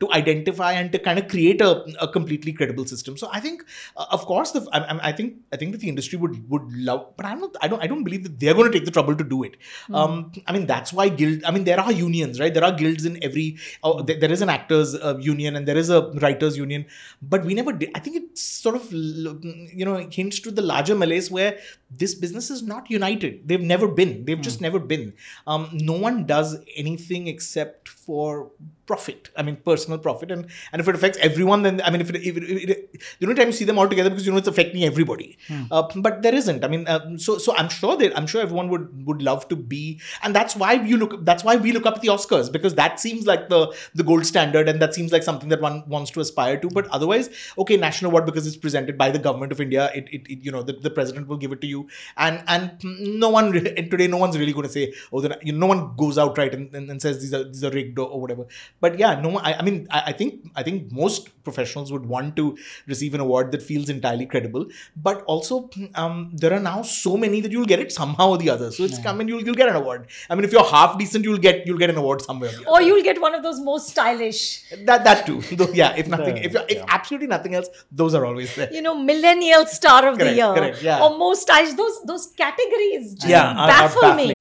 to 0.00 0.11
identify 0.19 0.73
and 0.81 0.93
to 0.93 0.99
kind 0.99 1.19
of 1.19 1.29
create 1.29 1.61
a, 1.61 1.70
a 2.06 2.08
completely 2.17 2.52
credible 2.52 2.87
system. 2.93 3.17
So 3.17 3.29
i 3.32 3.41
think 3.46 3.64
uh, 3.96 4.06
of 4.19 4.26
course 4.31 4.52
the 4.56 4.62
I, 4.73 5.11
I 5.11 5.12
think 5.12 5.37
i 5.52 5.56
think 5.62 5.73
that 5.73 5.81
the 5.85 5.91
industry 5.94 6.19
would 6.25 6.37
would 6.55 6.67
love 6.91 7.05
but 7.17 7.26
i'm 7.31 7.41
not 7.44 7.56
i 7.62 7.69
don't 7.73 7.82
i 7.87 7.91
don't 7.93 8.05
believe 8.08 8.25
that 8.29 8.38
they're 8.41 8.56
going 8.61 8.70
to 8.70 8.76
take 8.79 8.87
the 8.91 8.94
trouble 8.99 9.17
to 9.23 9.29
do 9.35 9.43
it. 9.49 9.56
Mm. 9.88 9.96
um 10.02 10.32
i 10.46 10.52
mean 10.56 10.67
that's 10.73 10.93
why 10.99 11.08
guild 11.23 11.44
i 11.44 11.55
mean 11.56 11.64
there 11.70 11.81
are 11.87 11.93
unions 11.93 12.41
right? 12.44 12.55
There 12.56 12.64
are 12.69 12.73
guilds 12.81 13.05
in 13.08 13.14
every 13.29 13.46
oh, 13.82 14.02
there, 14.02 14.19
there 14.23 14.32
is 14.38 14.43
an 14.46 14.50
actors 14.56 14.94
uh, 14.94 15.17
union 15.32 15.56
and 15.56 15.69
there 15.73 15.76
is 15.85 15.91
a 15.91 16.00
writers 16.25 16.56
union 16.56 16.87
but 17.35 17.44
we 17.44 17.55
never 17.55 17.73
did 17.73 17.83
i 17.94 17.98
think 17.98 18.16
it's 18.16 18.42
sort 18.42 18.76
of 18.76 18.92
you 18.92 19.84
know 19.84 19.96
hints 20.10 20.40
to 20.40 20.50
the 20.50 20.62
larger 20.62 20.94
malaise 20.94 21.31
where 21.31 21.58
this 21.98 22.14
business 22.14 22.50
is 22.50 22.62
not 22.62 22.90
united. 22.90 23.46
They've 23.46 23.60
never 23.60 23.86
been. 23.86 24.25
They've 24.25 24.38
mm. 24.38 24.42
just 24.42 24.60
never 24.60 24.78
been. 24.78 25.12
Um 25.46 25.69
no 25.72 25.92
one 25.92 26.26
does 26.26 26.56
anything 26.76 27.28
except 27.28 27.88
for 27.88 28.50
profit. 28.86 29.31
I 29.36 29.43
mean, 29.43 29.56
personal 29.56 29.98
profit. 29.98 30.31
And 30.31 30.46
and 30.72 30.81
if 30.81 30.88
it 30.88 30.94
affects 30.94 31.19
everyone, 31.19 31.62
then 31.62 31.81
I 31.82 31.91
mean, 31.91 32.00
if 32.00 32.10
it, 32.10 32.17
if 32.17 32.36
it, 32.36 32.44
if 32.44 32.70
it 32.70 33.03
the 33.20 33.26
only 33.26 33.36
time 33.36 33.48
you 33.48 33.53
see 33.53 33.64
them 33.64 33.79
all 33.79 33.88
together 33.88 34.10
because 34.10 34.26
you 34.26 34.32
know 34.32 34.38
it's 34.38 34.48
affecting 34.48 34.84
everybody. 34.84 35.38
Hmm. 35.48 35.64
Uh, 35.70 35.88
but 35.96 36.22
there 36.22 36.34
isn't. 36.34 36.64
I 36.64 36.69
mean, 36.69 36.86
uh, 36.86 37.17
so 37.19 37.38
so 37.38 37.56
I'm 37.56 37.69
sure 37.69 37.96
that 37.96 38.17
I'm 38.17 38.26
sure 38.26 38.43
everyone 38.43 38.69
would 38.69 39.06
would 39.06 39.22
love 39.22 39.48
to 39.48 39.56
be, 39.56 40.00
and 40.22 40.34
that's 40.34 40.56
why 40.56 40.72
you 40.72 40.96
look. 40.96 41.24
That's 41.24 41.44
why 41.44 41.56
we 41.56 41.72
look 41.72 41.86
up 41.86 41.96
at 41.96 42.03
the 42.03 42.08
Oscars 42.08 42.50
because 42.50 42.74
that 42.74 43.00
seems 43.00 43.26
like 43.26 43.48
the 43.48 43.74
the 43.94 44.03
gold 44.03 44.26
standard, 44.26 44.69
and 44.69 44.81
that 44.82 44.94
seems 44.94 45.12
like 45.12 45.22
something 45.22 45.48
that 45.48 45.60
one 45.60 45.82
wants 45.88 46.10
to 46.12 46.20
aspire 46.20 46.58
to. 46.58 46.69
But 46.69 46.88
otherwise, 46.88 47.31
okay, 47.58 47.76
national 47.76 48.10
award 48.10 48.26
because 48.26 48.46
it's 48.46 48.56
presented 48.56 48.98
by 48.98 49.10
the 49.10 49.19
government 49.19 49.53
of 49.53 49.60
India. 49.60 49.91
It, 49.94 50.08
it, 50.12 50.26
it 50.31 50.44
you 50.44 50.53
know 50.53 50.62
the, 50.62 50.72
the 50.72 50.91
president 50.91 51.29
will 51.29 51.36
give 51.36 51.53
it 51.53 51.60
to 51.62 51.67
you, 51.67 51.88
and 52.17 52.43
and 52.46 52.72
no 52.82 53.31
one 53.31 53.53
today 53.53 54.06
no 54.06 54.19
one's 54.19 54.38
really 54.38 54.53
going 54.53 54.67
to 54.67 54.72
say 54.72 54.93
oh 55.12 55.20
then 55.20 55.34
you 55.43 55.53
know, 55.53 55.58
no 55.58 55.67
one 55.67 55.96
goes 55.96 56.19
out 56.19 56.36
right 56.38 56.55
and, 56.55 56.74
and, 56.74 56.91
and 56.91 57.00
says 57.00 57.20
these 57.20 57.34
are 57.34 57.44
these 57.44 57.64
are 57.64 57.70
rigged 57.70 57.98
or, 57.98 58.08
or 58.08 58.20
whatever. 58.20 58.46
But 58.81 58.98
yeah, 58.98 59.19
no, 59.20 59.38
I, 59.38 59.58
I 59.58 59.62
mean, 59.62 59.86
I, 59.90 60.02
I, 60.06 60.12
think 60.12 60.46
I 60.54 60.62
think 60.62 60.93
most 60.93 61.31
professionals 61.43 61.90
would 61.90 62.04
want 62.04 62.36
to 62.36 62.56
receive 62.86 63.14
an 63.14 63.20
award 63.20 63.50
that 63.52 63.62
feels 63.62 63.88
entirely 63.88 64.26
credible. 64.26 64.66
But 64.94 65.22
also, 65.22 65.70
um, 65.94 66.32
there 66.34 66.52
are 66.52 66.60
now 66.60 66.82
so 66.82 67.16
many 67.16 67.40
that 67.40 67.50
you'll 67.50 67.64
get 67.64 67.78
it 67.78 67.93
somehow 67.93 68.31
or 68.31 68.38
the 68.38 68.50
other. 68.50 68.70
So 68.70 68.84
it's 68.84 68.98
yeah. 68.98 69.10
I 69.10 69.14
mean, 69.14 69.28
you'll 69.28 69.43
you'll 69.43 69.54
get 69.54 69.70
an 69.70 69.76
award. 69.76 70.08
I 70.28 70.34
mean, 70.34 70.44
if 70.44 70.52
you're 70.52 70.64
half 70.64 70.98
decent, 70.98 71.24
you'll 71.24 71.38
get 71.38 71.66
you'll 71.66 71.78
get 71.78 71.88
an 71.88 71.96
award 71.96 72.20
somewhere. 72.20 72.50
Or, 72.66 72.74
or 72.74 72.82
you'll 72.82 73.02
get 73.02 73.20
one 73.20 73.34
of 73.34 73.43
those 73.43 73.60
most 73.60 73.88
stylish. 73.88 74.69
That 74.84 75.04
that 75.04 75.24
too. 75.24 75.40
Though, 75.52 75.72
yeah, 75.72 75.94
if 75.96 76.08
nothing, 76.08 76.36
if 76.36 76.54
if 76.54 76.78
yeah. 76.78 76.84
absolutely 76.88 77.28
nothing 77.28 77.54
else, 77.54 77.69
those 77.90 78.14
are 78.14 78.26
always 78.26 78.54
there. 78.54 78.70
You 78.72 78.82
know, 78.82 78.94
millennial 78.94 79.66
star 79.66 80.06
of 80.08 80.19
correct, 80.19 80.31
the 80.31 80.36
year, 80.36 80.52
correct, 80.54 80.82
yeah. 80.82 81.02
or 81.02 81.16
most 81.16 81.43
stylish. 81.43 81.74
Those 81.74 82.02
those 82.04 82.26
categories 82.36 83.14
just 83.14 83.28
yeah, 83.28 83.54
baffle 83.54 84.04
are, 84.04 84.10
are 84.10 84.16
me. 84.16 84.32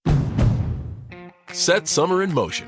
Set 1.54 1.88
summer 1.88 2.24
in 2.24 2.34
motion 2.34 2.68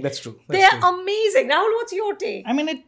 Amazing. 0.00 0.02
That's 0.02 0.20
true. 0.20 0.40
That's 0.48 0.60
They're 0.72 0.80
true. 0.80 0.88
amazing. 1.00 1.48
Rahul, 1.50 1.74
what's 1.78 1.92
your 1.92 2.14
take? 2.16 2.44
I 2.46 2.52
mean, 2.52 2.68
it. 2.68 2.80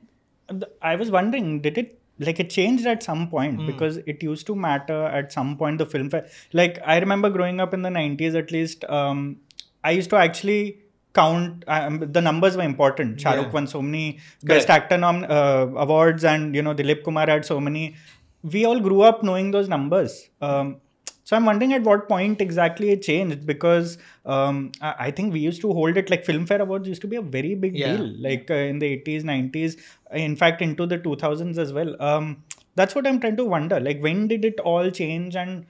I 0.83 0.97
was 0.97 1.11
wondering, 1.11 1.61
did 1.63 1.79
it 1.79 1.99
like 2.19 2.39
it 2.39 2.51
changed 2.51 2.87
at 2.87 3.03
some 3.03 3.29
point 3.31 3.61
Hmm. 3.61 3.67
because 3.67 3.97
it 4.13 4.23
used 4.23 4.47
to 4.49 4.55
matter 4.55 5.05
at 5.21 5.33
some 5.33 5.57
point 5.57 5.79
the 5.79 5.87
Filmfare. 5.87 6.29
Like 6.53 6.79
I 6.85 6.99
remember 6.99 7.31
growing 7.31 7.61
up 7.61 7.73
in 7.75 7.83
the 7.83 7.91
nineties, 7.91 8.35
at 8.35 8.51
least. 8.53 8.85
Um, 8.85 9.39
I 9.85 9.93
used 9.93 10.11
to 10.11 10.17
actually 10.17 10.79
count 11.15 11.65
um, 11.67 11.99
the 12.13 12.21
numbers 12.21 12.57
were 12.57 12.63
important. 12.63 13.21
Shah 13.21 13.33
Rukh 13.33 13.47
Yeah. 13.47 13.53
won 13.53 13.67
so 13.67 13.83
many 13.83 14.13
Correct. 14.13 14.47
best 14.53 14.71
actor 14.71 14.99
nom- 14.99 15.27
uh, 15.29 15.67
awards, 15.87 16.25
and 16.25 16.55
you 16.55 16.63
know 16.63 16.75
Dilip 16.75 17.03
Kumar 17.05 17.27
had 17.27 17.45
so 17.45 17.59
many. 17.61 17.97
We 18.43 18.65
all 18.65 18.81
grew 18.81 19.03
up 19.03 19.23
knowing 19.23 19.51
those 19.51 19.69
numbers. 19.69 20.29
Um, 20.41 20.77
so 21.25 21.37
I'm 21.37 21.45
wondering 21.47 21.73
at 21.73 21.83
what 21.83 22.09
point 22.09 22.41
exactly 22.41 22.91
it 22.91 23.03
changed 23.03 23.47
because 23.47 23.99
um, 24.27 24.73
I, 24.81 25.11
think 25.11 25.33
we 25.33 25.41
used 25.41 25.61
to 25.61 25.73
hold 25.73 25.97
it 25.97 26.11
like 26.11 26.25
Filmfare 26.25 26.61
Awards 26.61 26.89
used 26.89 27.01
to 27.03 27.07
be 27.07 27.17
a 27.17 27.23
very 27.23 27.55
big 27.55 27.77
Yeah. 27.77 27.97
deal, 27.97 28.15
like 28.19 28.51
uh, 28.51 28.55
in 28.55 28.81
the 28.81 28.99
80s, 28.99 29.23
90s, 29.23 29.81
in 30.13 30.35
fact 30.35 30.63
into 30.63 30.85
the 30.85 30.99
2000s 30.99 31.59
as 31.59 31.73
well. 31.73 32.01
Um, 32.03 32.43
that's 32.75 32.95
what 32.95 33.07
I'm 33.07 33.21
trying 33.21 33.37
to 33.37 33.45
wonder. 33.45 33.79
Like 33.79 34.01
when 34.01 34.27
did 34.27 34.45
it 34.45 34.59
all 34.61 34.91
change 34.91 35.37
and 35.37 35.67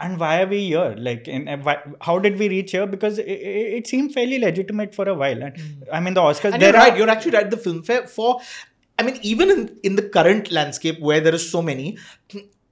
and 0.00 0.18
why 0.18 0.42
are 0.42 0.46
we 0.46 0.66
here? 0.66 0.94
Like, 0.98 1.28
in, 1.28 1.46
uh, 1.48 1.56
why, 1.58 1.78
how 2.00 2.18
did 2.18 2.36
we 2.38 2.48
reach 2.48 2.72
here? 2.72 2.86
Because 2.86 3.18
it, 3.18 3.28
it, 3.28 3.86
seemed 3.86 4.12
fairly 4.12 4.38
legitimate 4.40 4.92
for 4.92 5.08
a 5.08 5.14
while. 5.14 5.40
And 5.40 5.56
I 5.92 6.00
mean, 6.00 6.14
the 6.14 6.20
Oscars. 6.20 6.52
and 6.52 6.60
you're 6.60 6.72
are- 6.72 6.88
right. 6.88 6.96
You're 6.98 7.08
actually 7.08 7.30
right. 7.30 7.48
The 7.48 7.56
Filmfare 7.56 8.08
for, 8.08 8.40
I 8.98 9.04
mean, 9.04 9.18
even 9.22 9.50
in 9.50 9.78
in 9.84 9.94
the 9.96 10.02
current 10.02 10.50
landscape 10.50 11.00
where 11.00 11.20
there 11.20 11.34
is 11.34 11.48
so 11.48 11.62
many. 11.62 11.96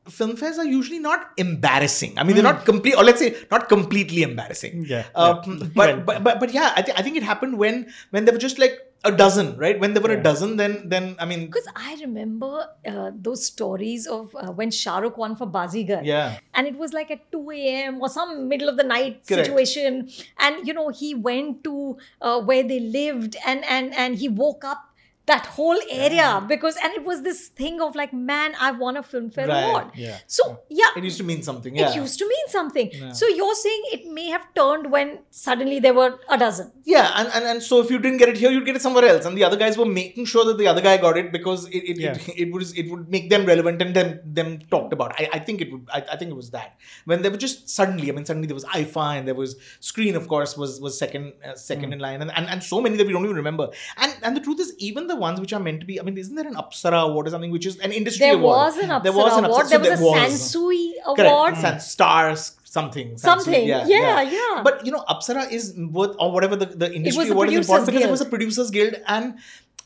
Filmfares 0.09 0.59
are 0.59 0.65
usually 0.65 0.99
not 0.99 1.31
embarrassing. 1.37 2.19
I 2.19 2.25
mean, 2.25 2.35
they're 2.35 2.43
not 2.43 2.65
complete, 2.65 2.95
or 2.97 3.05
let's 3.05 3.21
say, 3.21 3.37
not 3.51 3.69
completely 3.69 4.23
embarrassing. 4.23 4.85
Yeah, 4.89 5.05
Uh, 5.15 5.41
yeah. 5.47 5.55
But, 5.63 5.75
Well- 5.77 6.01
but 6.07 6.25
but 6.25 6.41
but 6.41 6.53
yeah, 6.53 6.73
I, 6.77 6.83
th- 6.83 6.99
I 6.99 7.03
think 7.03 7.17
it 7.17 7.23
happened 7.23 7.57
when 7.59 7.87
when 8.11 8.25
there 8.25 8.35
were 8.35 8.41
just 8.41 8.59
like 8.59 8.79
a 9.05 9.11
dozen, 9.11 9.57
right? 9.59 9.79
When 9.79 9.95
there 9.95 10.03
were 10.03 10.11
a 10.11 10.21
dozen, 10.23 10.57
then 10.57 10.89
then 10.89 11.15
I 11.19 11.25
mean, 11.25 11.47
Because 11.47 11.67
I 11.75 11.97
remember 12.03 12.67
uh, 12.87 13.11
those 13.15 13.47
stories 13.47 14.07
of 14.07 14.35
uh, 14.35 14.51
when 14.53 14.71
Shah 14.71 14.99
Rukh 14.99 15.17
won 15.19 15.35
for 15.37 15.47
Baazigar. 15.47 16.03
yeah, 16.05 16.39
And 16.55 16.67
it 16.67 16.77
was 16.77 16.93
like 16.93 17.11
at 17.11 17.31
2 17.33 17.51
a.m. 17.51 18.01
or 18.01 18.09
some 18.09 18.49
middle 18.49 18.69
of 18.69 18.77
the 18.77 18.85
night 18.85 19.27
Correct. 19.27 19.47
situation. 19.47 20.09
And, 20.39 20.67
you 20.67 20.73
know, 20.75 20.91
he 20.91 21.15
went 21.17 21.65
to 21.65 21.97
uh, 22.21 22.41
where 22.43 22.63
they 22.63 22.79
lived 22.79 23.37
and, 23.45 23.65
and, 23.65 23.93
and 23.95 24.17
he 24.19 24.29
woke 24.29 24.65
up 24.65 24.92
that 25.27 25.47
whole 25.47 25.79
area 25.91 26.45
because, 26.49 26.77
and 26.83 26.93
it 26.95 27.05
was 27.05 27.23
this 27.23 27.49
thing 27.49 27.81
of 27.81 27.95
like, 27.95 28.13
man, 28.13 28.55
I 28.61 28.73
won 28.73 28.97
a 28.97 29.03
Filmfare 29.03 29.47
Right. 29.49 29.63
Award. 29.69 29.87
Yeah. 29.95 30.19
So, 30.27 30.61
yeah. 30.69 30.87
it 30.97 31.05
used 31.05 31.19
to 31.19 31.25
mean 31.25 31.43
something. 31.43 31.77
Yeah, 31.77 31.91
It 31.91 31.97
used 31.97 32.19
to 32.19 32.27
mean 32.29 32.49
something. 32.49 32.91
Yeah. 32.93 33.13
So 33.13 33.27
you're 33.29 33.55
saying 33.55 33.83
it 33.93 34.07
may 34.07 34.27
have 34.31 34.43
turned 34.55 34.91
when 34.91 35.21
suddenly 35.31 35.79
there 35.79 35.95
were 35.95 36.19
a 36.29 36.37
dozen. 36.37 36.73
Yeah, 36.85 37.13
and, 37.15 37.29
and 37.35 37.45
and 37.45 37.63
so 37.63 37.81
if 37.81 37.89
you 37.91 37.99
didn't 38.01 38.19
get 38.19 38.29
it 38.31 38.37
here, 38.37 38.51
you'd 38.51 38.65
get 38.67 38.75
it 38.75 38.83
somewhere 38.83 39.05
else, 39.05 39.25
and 39.25 39.39
the 39.39 39.45
other 39.45 39.57
guys 39.57 39.79
were 39.79 39.87
making 39.87 40.25
sure 40.25 40.45
that 40.45 40.59
the 40.59 40.67
other 40.67 40.81
guy 40.81 40.97
got 40.97 41.17
it 41.17 41.31
because 41.31 41.67
it 41.69 41.85
it, 41.93 41.99
Yeah. 42.01 42.15
it, 42.15 42.49
it 42.49 42.53
was 42.53 42.73
it 42.77 42.91
would 42.91 43.09
make 43.09 43.31
them 43.31 43.47
relevant 43.47 43.81
and 43.81 43.95
them 43.95 44.19
them 44.25 44.59
talked 44.75 44.93
about. 44.93 45.13
I, 45.21 45.29
I 45.35 45.39
think 45.39 45.61
it 45.61 45.71
would. 45.73 45.87
I, 45.93 46.01
I 46.13 46.17
think 46.17 46.33
it 46.33 46.35
was 46.35 46.51
that 46.51 46.77
when 47.05 47.23
they 47.23 47.29
were 47.29 47.37
just 47.37 47.69
suddenly. 47.71 48.09
I 48.11 48.13
mean, 48.13 48.25
suddenly 48.25 48.49
there 48.49 48.57
was 48.57 48.65
IIFA 48.65 49.19
and 49.19 49.29
there 49.29 49.37
was 49.37 49.55
Screen, 49.79 50.17
of 50.17 50.27
course, 50.27 50.57
was 50.57 50.81
was 50.81 50.99
second 50.99 51.33
uh, 51.47 51.55
second 51.55 51.91
Hmm. 51.91 51.93
in 51.93 51.99
line, 52.01 52.21
and, 52.23 52.33
and 52.37 52.49
and 52.49 52.63
so 52.63 52.81
many 52.81 52.97
that 52.97 53.07
we 53.07 53.13
don't 53.13 53.25
even 53.25 53.37
remember. 53.37 53.71
And 53.99 54.13
and 54.23 54.37
the 54.37 54.41
truth 54.41 54.59
is, 54.59 54.75
even 54.79 55.07
the 55.07 55.12
ones 55.17 55.41
which 55.41 55.53
are 55.53 55.61
meant 55.61 55.81
to 55.81 55.87
be. 55.87 56.01
I 56.01 56.03
mean, 56.03 56.17
isn't 56.19 56.35
there 56.35 56.47
an 56.47 56.55
Apsara 56.55 57.03
award 57.09 57.27
or 57.27 57.31
something 57.31 57.51
which 57.51 57.67
is 57.67 57.79
an 57.79 57.93
industry 57.93 58.27
There 58.27 58.35
award? 58.35 58.57
was 58.57 58.79
an 58.79 58.91
Apsara 58.91 59.03
There 59.03 59.13
was 59.13 59.37
an 59.39 59.45
award. 59.45 59.67
Apsara- 59.67 59.83
There 59.83 59.97
so 59.97 60.05
was 60.11 60.41
a 60.53 60.59
Sansui 60.59 60.93
award. 61.07 61.19
Correct. 61.55 61.61
San 61.61 61.81
stars 61.81 62.53
something. 62.65 63.09
Sansui, 63.15 63.19
Something. 63.21 63.69
Yeah, 63.69 63.87
yeah. 63.87 64.23
yeah, 64.23 64.63
But 64.65 64.85
you 64.87 64.93
know, 64.93 65.05
Apsara 65.09 65.51
is 65.53 65.75
worth 65.77 66.17
or 66.19 66.33
whatever 66.33 66.57
the, 66.57 66.67
the 66.67 66.93
industry 66.95 67.29
award 67.29 67.51
is 67.51 67.69
important 67.69 67.87
because 67.89 68.05
it 68.05 68.11
was 68.11 68.21
a 68.21 68.27
producers 68.27 68.71
guild 68.71 68.95
and 69.07 69.35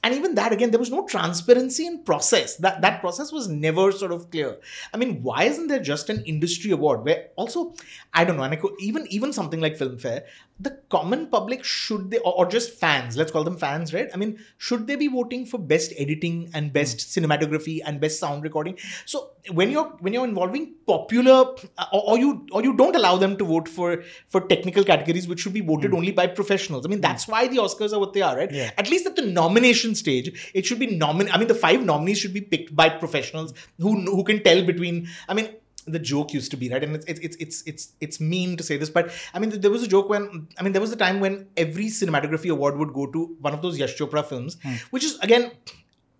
and 0.04 0.14
even 0.14 0.34
that 0.36 0.52
again 0.52 0.70
there 0.70 0.78
was 0.78 0.90
no 0.90 1.04
transparency 1.06 1.84
in 1.86 2.04
process 2.04 2.56
that 2.56 2.80
that 2.82 3.00
process 3.00 3.32
was 3.32 3.48
never 3.48 3.90
sort 3.90 4.12
of 4.12 4.30
clear 4.30 4.58
i 4.94 4.96
mean 4.96 5.22
why 5.22 5.44
isn't 5.44 5.66
there 5.66 5.80
just 5.80 6.10
an 6.10 6.22
industry 6.24 6.70
award 6.70 7.04
where 7.04 7.28
also 7.34 7.74
i 8.14 8.24
don't 8.24 8.36
know 8.36 8.42
and 8.44 8.52
I 8.52 8.56
could, 8.56 8.74
even 8.78 9.06
even 9.10 9.32
something 9.32 9.60
like 9.60 9.76
filmfare 9.76 10.20
the 10.58 10.70
common 10.88 11.26
public 11.26 11.62
should 11.64 12.10
they 12.10 12.18
or, 12.18 12.46
just 12.46 12.78
fans 12.78 13.16
let's 13.16 13.30
call 13.30 13.44
them 13.44 13.56
fans 13.56 13.92
right? 13.92 14.08
I 14.14 14.16
mean 14.16 14.38
should 14.56 14.86
they 14.86 14.96
be 14.96 15.08
voting 15.08 15.44
for 15.44 15.58
best 15.58 15.92
editing 15.98 16.50
and 16.54 16.72
best 16.72 17.02
hmm. 17.02 17.24
cinematography 17.24 17.80
and 17.84 18.00
best 18.00 18.18
sound 18.18 18.42
recording? 18.42 18.78
So 19.04 19.30
when 19.52 19.70
you're 19.70 19.88
when 20.00 20.12
you're 20.14 20.24
involving 20.24 20.74
popular 20.86 21.54
uh, 21.78 21.86
or, 21.92 22.10
or 22.10 22.18
you 22.18 22.46
or 22.52 22.62
you 22.62 22.74
don't 22.74 22.96
allow 22.96 23.16
them 23.16 23.36
to 23.36 23.44
vote 23.44 23.68
for 23.68 24.02
for 24.28 24.40
technical 24.40 24.84
categories 24.84 25.28
which 25.28 25.40
should 25.40 25.52
be 25.52 25.60
voted 25.60 25.90
hmm. 25.90 25.96
only 25.98 26.12
by 26.12 26.26
professionals. 26.26 26.86
I 26.86 26.88
mean 26.88 26.98
hmm. 26.98 27.02
that's 27.02 27.28
why 27.28 27.48
the 27.48 27.56
oscars 27.56 27.92
are 27.92 27.98
what 27.98 28.14
they 28.14 28.22
are 28.22 28.36
right? 28.36 28.50
Yeah. 28.50 28.70
at 28.78 28.88
least 28.88 29.06
at 29.06 29.16
the 29.16 29.22
nomination 29.22 29.94
stage 29.94 30.50
it 30.54 30.64
should 30.64 30.78
be 30.78 30.86
nomin 30.86 31.28
i 31.32 31.38
mean 31.38 31.48
the 31.48 31.54
five 31.54 31.84
nominees 31.84 32.18
should 32.18 32.32
be 32.32 32.40
picked 32.40 32.74
by 32.74 32.88
professionals 32.88 33.52
who 33.78 34.00
who 34.16 34.24
can 34.24 34.42
tell 34.42 34.64
between 34.64 35.08
i 35.28 35.34
mean 35.34 35.48
the 35.86 35.98
joke 35.98 36.32
used 36.32 36.50
to 36.50 36.56
be 36.56 36.68
right 36.68 36.82
and 36.82 36.96
it's 36.96 37.06
it's 37.06 37.20
it's 37.20 37.36
it's 37.36 37.62
it's, 37.66 37.92
it's 38.00 38.20
mean 38.20 38.56
to 38.56 38.62
say 38.62 38.76
this 38.76 38.90
but 38.90 39.10
i 39.34 39.38
mean 39.38 39.50
there 39.60 39.70
was 39.70 39.82
a 39.82 39.88
joke 39.88 40.08
when 40.08 40.46
i 40.58 40.62
mean 40.62 40.72
there 40.72 40.80
was 40.80 40.92
a 40.92 40.96
time 40.96 41.20
when 41.20 41.46
every 41.56 41.86
cinematography 41.86 42.50
award 42.50 42.76
would 42.76 42.92
go 42.92 43.06
to 43.06 43.36
one 43.40 43.54
of 43.54 43.62
those 43.62 43.78
yash 43.78 43.96
chopra 43.96 44.24
films 44.24 44.56
which 44.90 45.04
is 45.04 45.18
again 45.20 45.50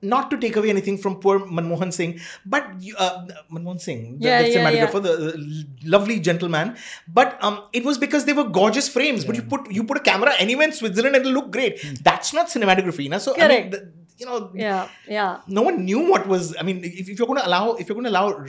not 0.02 0.30
to 0.30 0.36
take 0.38 0.56
away 0.56 0.70
anything 0.70 0.98
from 0.98 1.16
poor 1.16 1.40
Manmohan 1.40 1.92
Singh, 1.92 2.20
but 2.44 2.64
uh, 2.98 3.26
Manmohan 3.50 3.80
Singh, 3.80 4.18
the, 4.18 4.28
Yeah, 4.28 4.42
the 4.42 4.50
yeah, 4.50 4.86
cinematographer, 4.86 5.02
the, 5.02 5.66
lovely 5.84 6.20
gentleman. 6.20 6.76
But 7.08 7.42
um, 7.42 7.64
it 7.72 7.84
was 7.84 7.96
because 7.96 8.26
they 8.26 8.34
were 8.34 8.44
gorgeous 8.44 8.88
frames. 8.88 9.24
But 9.24 9.36
you 9.36 9.42
put 9.42 9.70
you 9.70 9.84
put 9.84 9.96
a 9.96 10.00
camera 10.00 10.34
anywhere 10.38 10.66
in 10.66 10.72
Switzerland, 10.72 11.16
it'll 11.16 11.32
look 11.32 11.50
great. 11.50 11.80
That's 12.02 12.34
not 12.34 12.48
cinematography, 12.48 13.08
na? 13.08 13.18
So 13.18 13.34
I 13.34 13.38
mean, 13.38 13.48
Correct. 13.48 13.70
the- 13.72 14.05
you 14.18 14.26
know, 14.26 14.50
Yeah, 14.54 14.88
yeah. 15.06 15.40
no 15.46 15.62
one 15.62 15.84
knew 15.84 16.10
what 16.10 16.26
was. 16.26 16.56
I 16.58 16.62
mean, 16.62 16.82
if, 16.84 17.08
if 17.10 17.18
you're 17.18 17.26
going 17.26 17.38
to 17.40 17.46
allow, 17.46 17.74
if 17.74 17.88
you're 17.88 17.94
going 17.94 18.04
to 18.04 18.10
allow 18.10 18.32
r- 18.32 18.46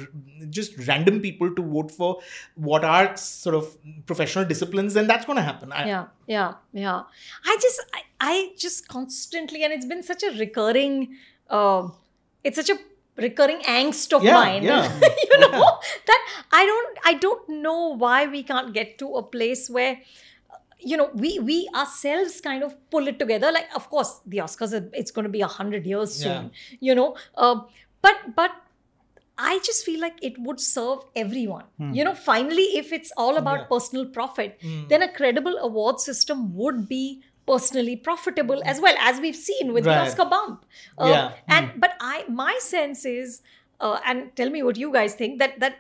just 0.50 0.78
random 0.88 1.20
people 1.20 1.54
to 1.54 1.62
vote 1.62 1.92
for 1.92 2.20
what 2.56 2.84
are 2.86 3.16
sort 3.18 3.56
of 3.56 3.78
professional 4.06 4.46
disciplines, 4.46 4.94
then 4.94 5.08
that's 5.08 5.26
going 5.26 5.36
to 5.38 5.44
happen. 5.44 5.72
I, 5.72 5.88
yeah 5.88 6.06
yeah 6.28 6.54
yeah 6.74 7.04
i 7.46 7.58
just 7.62 7.80
I, 7.94 8.02
I 8.20 8.52
just 8.58 8.88
constantly 8.88 9.64
and 9.64 9.72
it's 9.74 9.86
been 9.86 10.04
such 10.04 10.24
a 10.24 10.32
recurring 10.38 11.16
uh, 11.50 11.88
it's 12.44 12.58
such 12.58 12.70
a 12.70 12.78
recurring 13.18 13.60
angst 13.62 14.14
of 14.14 14.24
Yeah, 14.24 14.34
mine 14.34 14.64
yeah. 14.64 15.00
you 15.30 15.40
know 15.40 15.80
that 16.10 16.22
i 16.52 16.66
don't 16.66 16.98
i 17.06 17.14
don't 17.14 17.48
know 17.50 17.96
why 17.96 18.28
we 18.28 18.44
can't 18.44 18.74
get 18.74 18.98
to 19.00 19.16
a 19.16 19.24
place 19.24 19.70
where 19.70 19.98
you 20.80 20.96
know 20.98 21.10
we 21.16 21.40
we 21.40 21.68
ourselves 21.76 22.40
kind 22.42 22.64
of 22.64 22.76
pull 22.92 23.08
it 23.08 23.18
together 23.20 23.52
like 23.52 23.68
of 23.76 23.90
course 23.90 24.22
the 24.26 24.38
oscars 24.38 24.74
are, 24.80 24.90
it's 24.94 25.12
going 25.12 25.24
to 25.24 25.30
be 25.30 25.42
a 25.42 25.48
hundred 25.48 25.86
years 25.86 26.14
soon 26.14 26.52
you 26.80 26.94
know 26.94 27.16
uh, 27.36 27.56
but 28.02 28.16
but 28.36 28.52
I 29.40 29.60
just 29.60 29.86
feel 29.86 30.00
like 30.02 30.16
it 30.24 30.38
would 30.40 30.60
serve 30.60 31.00
everyone. 31.16 31.66
You 31.96 32.04
know, 32.06 32.16
finally, 32.16 32.64
if 32.80 32.92
it's 32.92 33.12
all 33.18 33.38
about 33.38 33.60
Yeah. 33.60 33.66
personal 33.66 34.06
profit, 34.08 34.58
then 34.90 35.04
a 35.04 35.10
credible 35.18 35.60
award 35.60 36.00
system 36.00 36.56
would 36.56 36.88
be 36.90 37.22
personally 37.46 37.96
profitable 37.96 38.64
as 38.66 38.82
well 38.82 38.96
as 39.00 39.20
we've 39.20 39.36
seen 39.36 39.74
with 39.74 39.84
the 39.84 39.92
Right. 39.92 40.08
Oscar 40.08 40.26
bump. 40.26 40.66
Uh, 40.98 41.12
Yeah. 41.12 41.34
And 41.58 41.70
but 41.86 41.94
I 42.00 42.26
my 42.28 42.58
sense 42.70 43.06
is, 43.06 43.42
uh, 43.80 44.00
and 44.06 44.36
tell 44.36 44.50
me 44.50 44.64
what 44.64 44.76
you 44.86 44.92
guys 44.92 45.14
think 45.14 45.38
that 45.38 45.60
that 45.60 45.78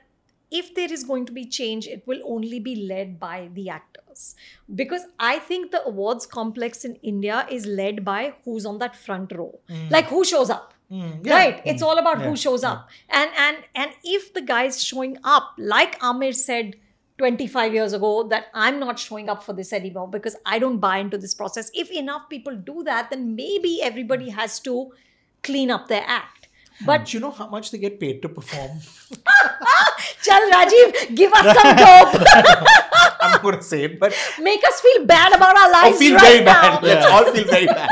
if 0.52 0.74
there 0.76 0.94
is 0.94 1.04
going 1.04 1.26
to 1.26 1.34
be 1.40 1.46
change, 1.46 1.88
it 1.88 2.06
will 2.08 2.22
only 2.36 2.60
be 2.60 2.76
led 2.94 3.20
by 3.20 3.50
the 3.54 3.70
actors. 4.18 4.36
Because 4.74 5.04
I 5.20 5.40
think 5.40 5.72
the 5.72 5.84
awards 5.86 6.26
complex 6.26 6.86
in 6.86 6.96
India 6.96 7.46
is 7.50 7.66
led 7.66 8.04
by 8.04 8.34
who's 8.44 8.66
on 8.66 8.80
that 8.80 8.96
front 8.96 9.32
row. 9.32 9.60
Like 9.90 10.06
who 10.08 10.24
shows 10.26 10.50
up. 10.50 10.74
Mm, 10.92 11.26
yeah. 11.26 11.36
Right. 11.36 11.62
It's 11.66 11.82
all 11.82 11.98
about 11.98 12.20
Yeah, 12.20 12.30
who 12.30 12.36
shows 12.38 12.64
up. 12.64 12.90
And 13.10 13.30
and 13.38 13.58
and 13.76 13.92
if 14.04 14.34
the 14.34 14.42
guys 14.42 14.84
showing 14.84 15.18
up, 15.24 15.54
like 15.58 16.00
Aamir 16.00 16.34
said 16.34 16.76
25 17.18 17.74
years 17.74 17.94
ago, 17.94 18.28
that 18.30 18.46
I'm 18.54 18.80
not 18.80 19.00
showing 19.00 19.30
up 19.30 19.44
for 19.44 19.54
this 19.54 19.74
anymore 19.74 20.08
because 20.08 20.36
I 20.46 20.60
don't 20.60 20.80
buy 20.80 20.98
into 21.00 21.18
this 21.18 21.34
process. 21.34 21.72
If 21.74 21.92
enough 21.92 22.30
people 22.30 22.56
do 22.56 22.84
that, 22.84 23.10
then 23.10 23.36
maybe 23.36 23.82
everybody 23.82 24.30
has 24.30 24.60
to 24.62 24.92
clean 25.44 25.72
up 25.72 25.88
their 25.88 26.04
act. 26.08 26.37
But 26.86 27.06
Do 27.06 27.18
you 27.18 27.22
know 27.22 27.32
how 27.32 27.48
much 27.48 27.72
they 27.72 27.78
get 27.80 28.00
paid 28.00 28.22
to 28.22 28.30
perform? 28.30 28.80
Chal 30.24 30.42
Rajeev, 30.52 31.16
give 31.16 31.34
us 31.34 31.46
some 31.58 31.76
dope. 31.82 32.24
I'm 33.22 33.32
not 33.32 33.42
going 33.42 33.56
to 33.58 33.64
say 33.64 33.86
it, 33.86 34.00
but 34.00 34.14
Make 34.40 34.64
us 34.64 34.80
feel 34.82 35.06
bad 35.06 35.34
about 35.34 35.58
our 35.58 35.72
lives 35.72 35.98
feel 35.98 36.14
right 36.16 36.22
very 36.22 36.44
now. 36.46 36.62
bad. 36.80 36.84
Let's 36.84 37.06
all 37.08 37.32
feel 37.34 37.46
very 37.46 37.66
bad. 37.66 37.90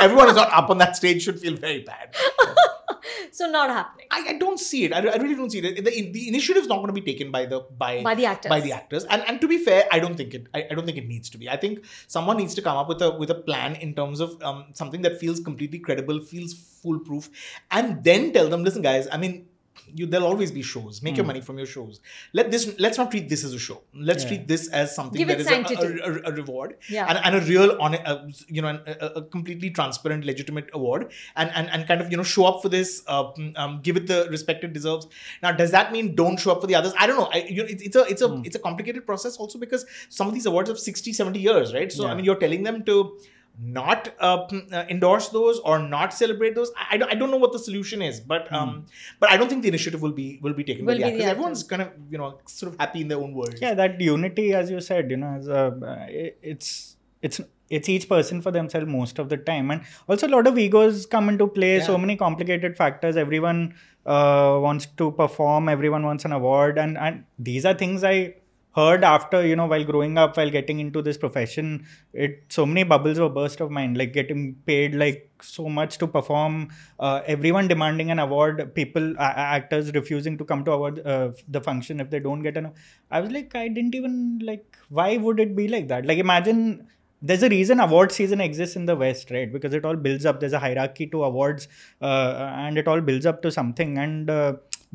Everyone 0.00 0.28
who's 0.28 0.36
not 0.36 0.52
up 0.52 0.70
on 0.70 0.78
that 0.78 0.96
stage 0.96 1.22
should 1.22 1.38
feel 1.40 1.56
very 1.56 1.80
bad. 1.82 2.14
So 3.32 3.50
not 3.50 3.70
happening. 3.70 4.06
I, 4.10 4.24
I 4.28 4.32
don't 4.38 4.58
see 4.58 4.84
it. 4.84 4.92
I, 4.92 4.98
I 4.98 5.16
really 5.16 5.34
don't 5.34 5.50
see 5.50 5.58
it. 5.58 5.84
The, 5.84 5.90
the 5.90 6.28
initiative 6.28 6.62
is 6.62 6.68
not 6.68 6.76
going 6.76 6.88
to 6.88 6.92
be 6.92 7.00
taken 7.00 7.30
by 7.30 7.46
the 7.46 7.60
by 7.76 8.02
By 8.02 8.14
the 8.14 8.26
actors. 8.26 8.50
By 8.50 8.60
the 8.60 8.72
actors. 8.72 9.04
And 9.04 9.22
and 9.26 9.40
to 9.40 9.48
be 9.48 9.58
fair, 9.58 9.86
I 9.90 9.98
don't 9.98 10.16
think 10.16 10.34
it. 10.34 10.46
I, 10.54 10.66
I 10.70 10.74
don't 10.74 10.86
think 10.86 10.98
it 10.98 11.08
needs 11.08 11.30
to 11.30 11.38
be. 11.38 11.48
I 11.48 11.56
think 11.56 11.84
someone 12.06 12.36
needs 12.36 12.54
to 12.54 12.62
come 12.62 12.76
up 12.76 12.88
with 12.88 13.02
a 13.02 13.10
with 13.10 13.30
a 13.30 13.34
plan 13.34 13.76
in 13.76 13.94
terms 13.94 14.20
of 14.20 14.40
um, 14.42 14.66
something 14.72 15.02
that 15.02 15.18
feels 15.18 15.40
completely 15.40 15.78
credible, 15.78 16.20
feels 16.20 16.54
foolproof, 16.54 17.30
and 17.70 18.02
then 18.04 18.32
tell 18.32 18.48
them, 18.48 18.64
listen, 18.64 18.82
guys. 18.82 19.08
I 19.10 19.16
mean, 19.16 19.46
you 19.92 20.06
there'll 20.06 20.26
always 20.26 20.50
be 20.50 20.62
shows. 20.62 21.02
Make 21.02 21.16
your 21.16 21.26
money 21.26 21.40
from 21.40 21.58
your 21.58 21.66
shows. 21.66 22.00
Let 22.32 22.50
this 22.50 22.74
let's 22.78 22.98
not 22.98 23.10
treat 23.10 23.28
this 23.28 23.44
as 23.44 23.52
a 23.52 23.58
show. 23.58 23.82
Let's 23.94 24.22
Yeah. 24.24 24.28
treat 24.30 24.48
this 24.48 24.68
as 24.68 24.94
something 24.94 25.18
Give 25.18 25.28
that 25.28 25.38
it 25.38 25.40
is 25.40 25.46
a, 25.46 25.50
a, 25.50 25.52
sanctity. 25.54 26.00
a, 26.00 26.30
a 26.30 26.32
reward 26.32 26.76
Yeah. 26.88 27.06
and, 27.08 27.18
and 27.24 27.34
a 27.36 27.46
real 27.46 27.76
on 27.80 27.94
uh, 27.96 28.28
you 28.48 28.62
know 28.62 28.68
an, 28.68 28.80
a, 28.86 29.06
a 29.16 29.22
completely 29.22 29.70
transparent, 29.70 30.24
legitimate 30.24 30.70
award, 30.72 31.12
and 31.36 31.50
and 31.54 31.68
and 31.70 31.86
kind 31.86 32.00
of 32.00 32.10
you 32.10 32.16
know 32.16 32.22
show 32.22 32.44
up 32.46 32.62
for 32.62 32.68
this. 32.68 33.02
Uh, 33.06 33.30
um, 33.56 33.80
give 33.82 33.96
it 33.96 34.06
the 34.06 34.26
respect 34.30 34.64
it 34.64 34.72
deserves. 34.72 35.06
Now, 35.42 35.52
does 35.52 35.70
that 35.72 35.92
mean 35.92 36.14
don't 36.14 36.38
show 36.38 36.52
up 36.52 36.60
for 36.60 36.66
the 36.66 36.74
others? 36.74 36.92
I 36.98 37.06
don't 37.06 37.16
know. 37.18 37.28
I, 37.32 37.38
you 37.48 37.62
know, 37.62 37.68
it's, 37.68 37.82
it's 37.82 37.96
a 37.96 38.04
it's 38.06 38.22
a 38.22 38.42
it's 38.44 38.56
a 38.56 38.58
complicated 38.58 39.06
process 39.06 39.36
also 39.36 39.58
because 39.58 39.84
some 40.08 40.26
of 40.28 40.34
these 40.34 40.46
awards 40.46 40.68
have 40.70 40.78
60, 40.78 41.12
70 41.12 41.38
years, 41.40 41.74
right? 41.74 41.90
So 41.92 42.06
I 42.06 42.14
mean, 42.14 42.24
you're 42.24 42.36
telling 42.36 42.62
them 42.62 42.84
to 42.84 43.18
not 43.58 44.08
uh, 44.18 44.46
mm, 44.48 44.72
uh, 44.72 44.84
endorse 44.88 45.28
those 45.28 45.60
or 45.60 45.78
not 45.78 46.12
celebrate 46.12 46.54
those. 46.54 46.72
I, 46.76 46.94
I, 46.94 46.96
don't, 46.96 47.10
I 47.12 47.14
don't 47.14 47.30
know 47.30 47.36
what 47.36 47.52
the 47.52 47.58
solution 47.58 48.02
is 48.02 48.18
but 48.20 48.52
um 48.52 48.84
but 49.20 49.30
i 49.30 49.36
don't 49.36 49.48
think 49.48 49.62
the 49.62 49.68
initiative 49.68 50.02
will 50.02 50.12
be 50.12 50.38
will 50.42 50.54
be 50.54 50.64
taken. 50.64 50.84
Will 50.84 50.94
by 50.94 50.98
the 50.98 51.04
actors 51.12 51.26
everyone's 51.30 51.62
kind 51.62 51.82
of 51.82 51.90
you 52.10 52.18
know 52.18 52.38
sort 52.46 52.72
of 52.72 52.78
happy 52.80 53.00
in 53.02 53.08
their 53.08 53.18
own 53.18 53.32
world. 53.34 53.54
Yeah 53.60 53.74
that 53.74 54.00
unity 54.00 54.52
as 54.54 54.70
you 54.70 54.80
said 54.80 55.10
you 55.10 55.16
know 55.16 55.34
as 55.38 55.46
a, 55.48 55.62
uh, 55.92 56.06
it- 56.08 56.38
it's 56.42 56.96
it's 57.22 57.40
it's 57.70 57.88
each 57.88 58.08
person 58.08 58.40
for 58.42 58.50
themselves 58.50 58.86
most 58.86 59.18
of 59.18 59.28
the 59.30 59.36
time. 59.38 59.70
And 59.70 59.82
also 60.08 60.26
a 60.26 60.32
lot 60.36 60.46
of 60.46 60.58
egos 60.58 61.06
come 61.06 61.28
into 61.30 61.46
play. 61.46 61.80
So 61.80 61.96
many 61.96 62.14
complicated 62.16 62.76
factors. 62.76 63.16
Everyone 63.16 63.74
uh, 64.04 64.58
wants 64.60 64.86
to 64.98 65.10
perform. 65.12 65.70
Everyone 65.70 66.04
wants 66.04 66.26
an 66.26 66.32
award. 66.32 66.76
And 66.76 66.98
and 66.98 67.24
these 67.38 67.64
are 67.64 67.72
things 67.72 68.04
i 68.04 68.34
heard 68.76 69.04
after 69.04 69.46
you 69.46 69.54
know 69.54 69.66
while 69.66 69.84
growing 69.84 70.18
up 70.18 70.36
while 70.36 70.50
getting 70.50 70.80
into 70.80 71.00
this 71.00 71.16
profession 71.16 71.86
it 72.12 72.42
so 72.48 72.66
many 72.66 72.82
bubbles 72.82 73.18
were 73.20 73.28
burst 73.28 73.60
of 73.60 73.70
mind 73.70 73.96
like 73.96 74.12
getting 74.12 74.54
paid 74.66 74.94
like 74.94 75.30
so 75.42 75.68
much 75.68 75.98
to 75.98 76.06
perform 76.06 76.68
uh, 76.98 77.20
everyone 77.26 77.68
demanding 77.68 78.10
an 78.10 78.18
award 78.18 78.74
people 78.74 79.12
a- 79.16 79.38
actors 79.58 79.92
refusing 79.94 80.36
to 80.36 80.44
come 80.44 80.64
to 80.64 80.72
award 80.72 81.00
uh, 81.06 81.30
the 81.48 81.60
function 81.60 82.00
if 82.00 82.10
they 82.10 82.18
don't 82.18 82.42
get 82.42 82.56
an 82.56 82.72
i 83.10 83.20
was 83.20 83.30
like 83.30 83.54
i 83.54 83.68
didn't 83.68 83.94
even 83.94 84.40
like 84.44 84.64
why 84.88 85.16
would 85.16 85.40
it 85.40 85.56
be 85.56 85.66
like 85.68 85.88
that? 85.88 86.06
Like 86.06 86.18
imagine 86.18 86.86
there's 87.22 87.42
a 87.42 87.48
reason 87.48 87.80
award 87.80 88.12
season 88.12 88.40
exists 88.40 88.76
in 88.76 88.84
the 88.86 88.94
west 88.94 89.30
right? 89.30 89.50
Because 89.52 89.72
it 89.74 89.84
all 89.84 89.96
builds 89.96 90.26
up 90.26 90.40
there's 90.40 90.52
a 90.52 90.58
hierarchy 90.58 91.06
to 91.08 91.24
awards 91.24 91.68
uh, 92.02 92.52
and 92.58 92.76
it 92.78 92.86
all 92.86 93.00
builds 93.00 93.26
up 93.26 93.42
to 93.42 93.50
something 93.50 93.98
and 93.98 94.30
uh, 94.30 94.54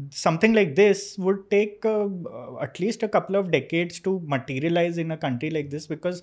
something 0.10 0.54
like 0.54 0.76
this 0.76 1.18
would 1.18 1.50
take 1.50 1.86
uh, 1.86 2.08
uh, 2.32 2.60
at 2.62 2.80
least 2.80 3.04
a 3.04 3.08
couple 3.08 3.36
of 3.36 3.52
decades 3.52 4.00
to 4.00 4.22
materialize 4.26 4.98
in 4.98 5.12
a 5.12 5.18
country 5.18 5.50
like 5.50 5.70
this 5.70 5.88
because 5.88 6.22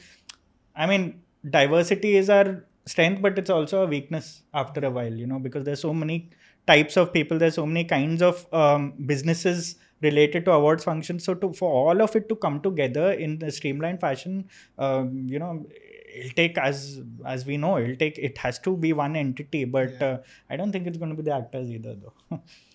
i 0.74 0.86
mean 0.86 1.20
diversity 1.50 2.16
is 2.16 2.30
our 2.30 2.64
strength 2.86 3.20
but 3.22 3.38
it's 3.38 3.50
also 3.50 3.82
a 3.82 3.86
weakness 3.86 4.42
after 4.54 4.84
a 4.86 4.90
while 4.90 5.12
you 5.12 5.26
know 5.26 5.38
because 5.38 5.64
there's 5.64 5.80
so 5.80 5.92
many 5.92 6.30
types 6.66 6.96
of 6.96 7.12
people 7.12 7.38
there's 7.38 7.54
so 7.54 7.66
many 7.66 7.84
kinds 7.84 8.22
of 8.22 8.46
um, 8.52 8.92
businesses 9.06 9.76
related 10.02 10.44
to 10.44 10.52
awards 10.52 10.84
functions. 10.84 11.24
So 11.24 11.34
to 11.34 11.52
for 11.52 11.70
all 11.72 12.02
of 12.02 12.14
it 12.16 12.28
to 12.28 12.36
come 12.36 12.60
together 12.60 13.12
in 13.12 13.42
a 13.42 13.50
streamlined 13.50 14.00
fashion 14.00 14.48
um, 14.78 15.26
you 15.28 15.38
know 15.38 15.66
it'll 16.14 16.34
take 16.34 16.58
as 16.58 17.00
as 17.24 17.46
we 17.46 17.56
know 17.56 17.78
it'll 17.78 17.96
take 17.96 18.18
it 18.18 18.38
has 18.38 18.58
to 18.60 18.76
be 18.76 18.92
one 18.92 19.16
entity 19.16 19.64
but 19.64 20.00
uh, 20.00 20.18
i 20.48 20.56
don't 20.56 20.72
think 20.72 20.86
it's 20.86 20.96
going 20.96 21.10
to 21.10 21.16
be 21.16 21.22
the 21.22 21.34
actors 21.34 21.70
either 21.70 21.94
though 21.94 22.40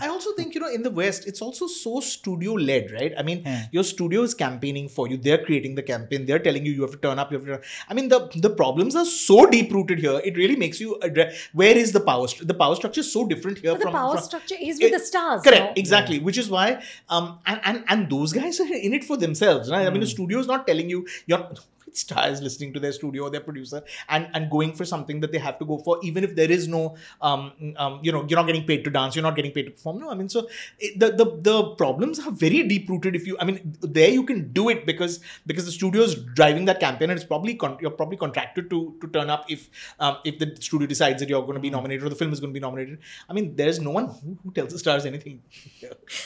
I 0.00 0.08
also 0.08 0.32
think, 0.34 0.54
you 0.54 0.60
know, 0.60 0.68
in 0.68 0.82
the 0.82 0.90
West, 0.90 1.26
it's 1.26 1.42
also 1.42 1.66
so 1.66 2.00
studio 2.00 2.52
led, 2.54 2.90
right? 2.92 3.12
I 3.18 3.22
mean, 3.22 3.42
Yeah. 3.44 3.66
your 3.72 3.84
studio 3.84 4.22
is 4.22 4.34
campaigning 4.34 4.88
for 4.88 5.08
you. 5.08 5.16
They're 5.16 5.42
creating 5.44 5.74
the 5.74 5.82
campaign. 5.82 6.26
They're 6.26 6.38
telling 6.38 6.64
you 6.66 6.72
you 6.72 6.82
have 6.82 6.90
to 6.92 6.98
turn 6.98 7.18
up. 7.18 7.30
You 7.32 7.38
have 7.38 7.46
to. 7.46 7.52
Turn. 7.56 7.62
I 7.88 7.94
mean, 7.94 8.08
the 8.08 8.20
the 8.46 8.50
problems 8.50 8.96
are 8.96 9.04
so 9.04 9.46
deep 9.46 9.72
rooted 9.72 9.98
here. 9.98 10.20
It 10.24 10.36
really 10.36 10.56
makes 10.56 10.80
you 10.80 10.98
address 11.02 11.48
where 11.52 11.76
is 11.76 11.92
the 11.92 12.00
power. 12.10 12.26
Stru- 12.26 12.46
the 12.46 12.54
power 12.64 12.74
structure 12.82 13.00
is 13.06 13.12
so 13.12 13.26
different 13.26 13.58
here 13.58 13.72
But 13.72 13.84
the 13.86 13.90
power 13.98 14.14
from- 14.16 14.24
structure 14.24 14.56
is 14.60 14.78
with 14.84 14.92
It- 14.92 14.98
the 14.98 15.04
stars. 15.10 15.42
Correct, 15.42 15.66
no? 15.76 15.80
exactly. 15.84 16.18
Which 16.30 16.38
is 16.38 16.50
why, 16.58 16.68
um, 17.08 17.38
and, 17.46 17.60
and 17.64 17.84
and 17.88 18.10
those 18.10 18.32
guys 18.32 18.60
are 18.60 18.72
in 18.88 18.94
it 19.00 19.04
for 19.04 19.16
themselves. 19.16 19.70
Right? 19.70 19.86
I 19.86 19.90
mean, 19.90 20.00
the 20.00 20.12
studio 20.18 20.38
is 20.46 20.46
not 20.54 20.66
telling 20.66 20.88
you 20.96 21.06
you're. 21.26 21.48
Which 21.88 21.96
star 21.96 22.28
is 22.28 22.42
listening 22.42 22.72
to 22.74 22.80
their 22.80 22.92
studio 22.92 23.24
or 23.24 23.30
their 23.30 23.40
producer 23.40 23.82
and 24.08 24.28
and 24.34 24.50
going 24.50 24.74
for 24.74 24.84
something 24.84 25.20
that 25.20 25.32
they 25.32 25.38
have 25.38 25.58
to 25.58 25.64
go 25.64 25.78
for, 25.78 25.98
even 26.02 26.24
if 26.24 26.34
there 26.36 26.50
is 26.50 26.68
no, 26.68 26.96
um, 27.22 27.52
um, 27.76 28.00
you 28.02 28.12
know, 28.12 28.24
you're 28.28 28.38
not 28.38 28.46
getting 28.46 28.64
paid 28.64 28.84
to 28.84 28.90
dance, 28.90 29.16
you're 29.16 29.22
not 29.22 29.36
getting 29.36 29.52
paid 29.52 29.64
to 29.64 29.70
perform. 29.70 30.00
No, 30.00 30.10
I 30.10 30.14
mean, 30.14 30.28
so 30.28 30.48
it, 30.78 30.98
the 30.98 31.10
the 31.20 31.26
the 31.48 31.56
problems 31.82 32.20
are 32.24 32.30
very 32.30 32.62
deep 32.72 32.88
rooted. 32.88 33.16
If 33.16 33.26
you, 33.26 33.36
I 33.40 33.44
mean, 33.44 33.76
there 33.80 34.10
you 34.10 34.24
can 34.24 34.52
do 34.52 34.68
it 34.68 34.84
because 34.86 35.20
because 35.46 35.64
the 35.64 35.72
studio 35.72 36.02
is 36.02 36.14
driving 36.40 36.66
that 36.66 36.80
campaign 36.80 37.10
and 37.10 37.18
it's 37.18 37.26
probably 37.26 37.54
con- 37.54 37.78
you're 37.80 37.96
probably 38.02 38.16
contracted 38.16 38.70
to 38.70 38.94
to 39.00 39.08
turn 39.08 39.30
up 39.30 39.46
if 39.48 39.68
um, 39.98 40.18
if 40.24 40.38
the 40.38 40.54
studio 40.60 40.86
decides 40.86 41.20
that 41.20 41.28
you're 41.28 41.42
going 41.42 41.54
to 41.54 41.66
be 41.68 41.70
nominated 41.70 42.04
or 42.06 42.10
the 42.10 42.16
film 42.16 42.32
is 42.32 42.40
going 42.40 42.52
to 42.52 42.60
be 42.60 42.64
nominated. 42.68 42.98
I 43.28 43.32
mean, 43.32 43.56
there's 43.56 43.80
no 43.80 43.90
one 43.90 44.08
who, 44.08 44.38
who 44.42 44.52
tells 44.52 44.72
the 44.72 44.78
stars 44.78 45.06
anything. 45.06 45.42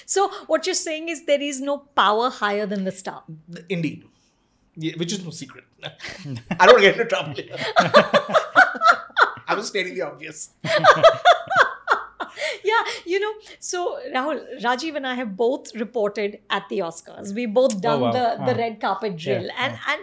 So 0.06 0.28
what 0.46 0.66
you're 0.66 0.74
saying 0.74 1.08
is 1.08 1.24
there 1.26 1.40
is 1.40 1.60
no 1.60 1.78
power 1.78 2.30
higher 2.30 2.66
than 2.66 2.84
the 2.84 2.92
star. 2.92 3.22
Indeed. 3.68 4.04
Yeah, 4.76 4.94
which 4.96 5.12
is 5.12 5.24
no 5.24 5.30
secret. 5.30 5.64
I 5.85 6.66
don't 6.66 6.74
want 6.74 6.78
to 6.78 6.80
get 6.80 6.98
into 6.98 7.04
trouble. 7.04 7.35
I 9.48 9.54
was 9.54 9.66
stating 9.68 9.94
the 9.94 10.02
obvious. 10.02 10.50
Yeah, 12.64 12.82
you 13.04 13.20
know, 13.20 13.32
so 13.58 13.98
Rahul, 14.14 14.40
Rajeev 14.62 14.96
and 14.96 15.06
I 15.06 15.14
have 15.14 15.37
both 15.37 15.74
reported 15.74 16.38
at 16.48 16.68
the 16.68 16.78
Oscars. 16.78 17.35
We 17.35 17.46
both 17.46 17.76
oh, 17.76 17.80
done 17.80 18.00
wow. 18.00 18.12
the, 18.12 18.44
the 18.46 18.54
red 18.54 18.80
carpet 18.80 19.16
drill. 19.16 19.44
Yeah, 19.44 19.52
and 19.58 19.78
and 19.88 20.02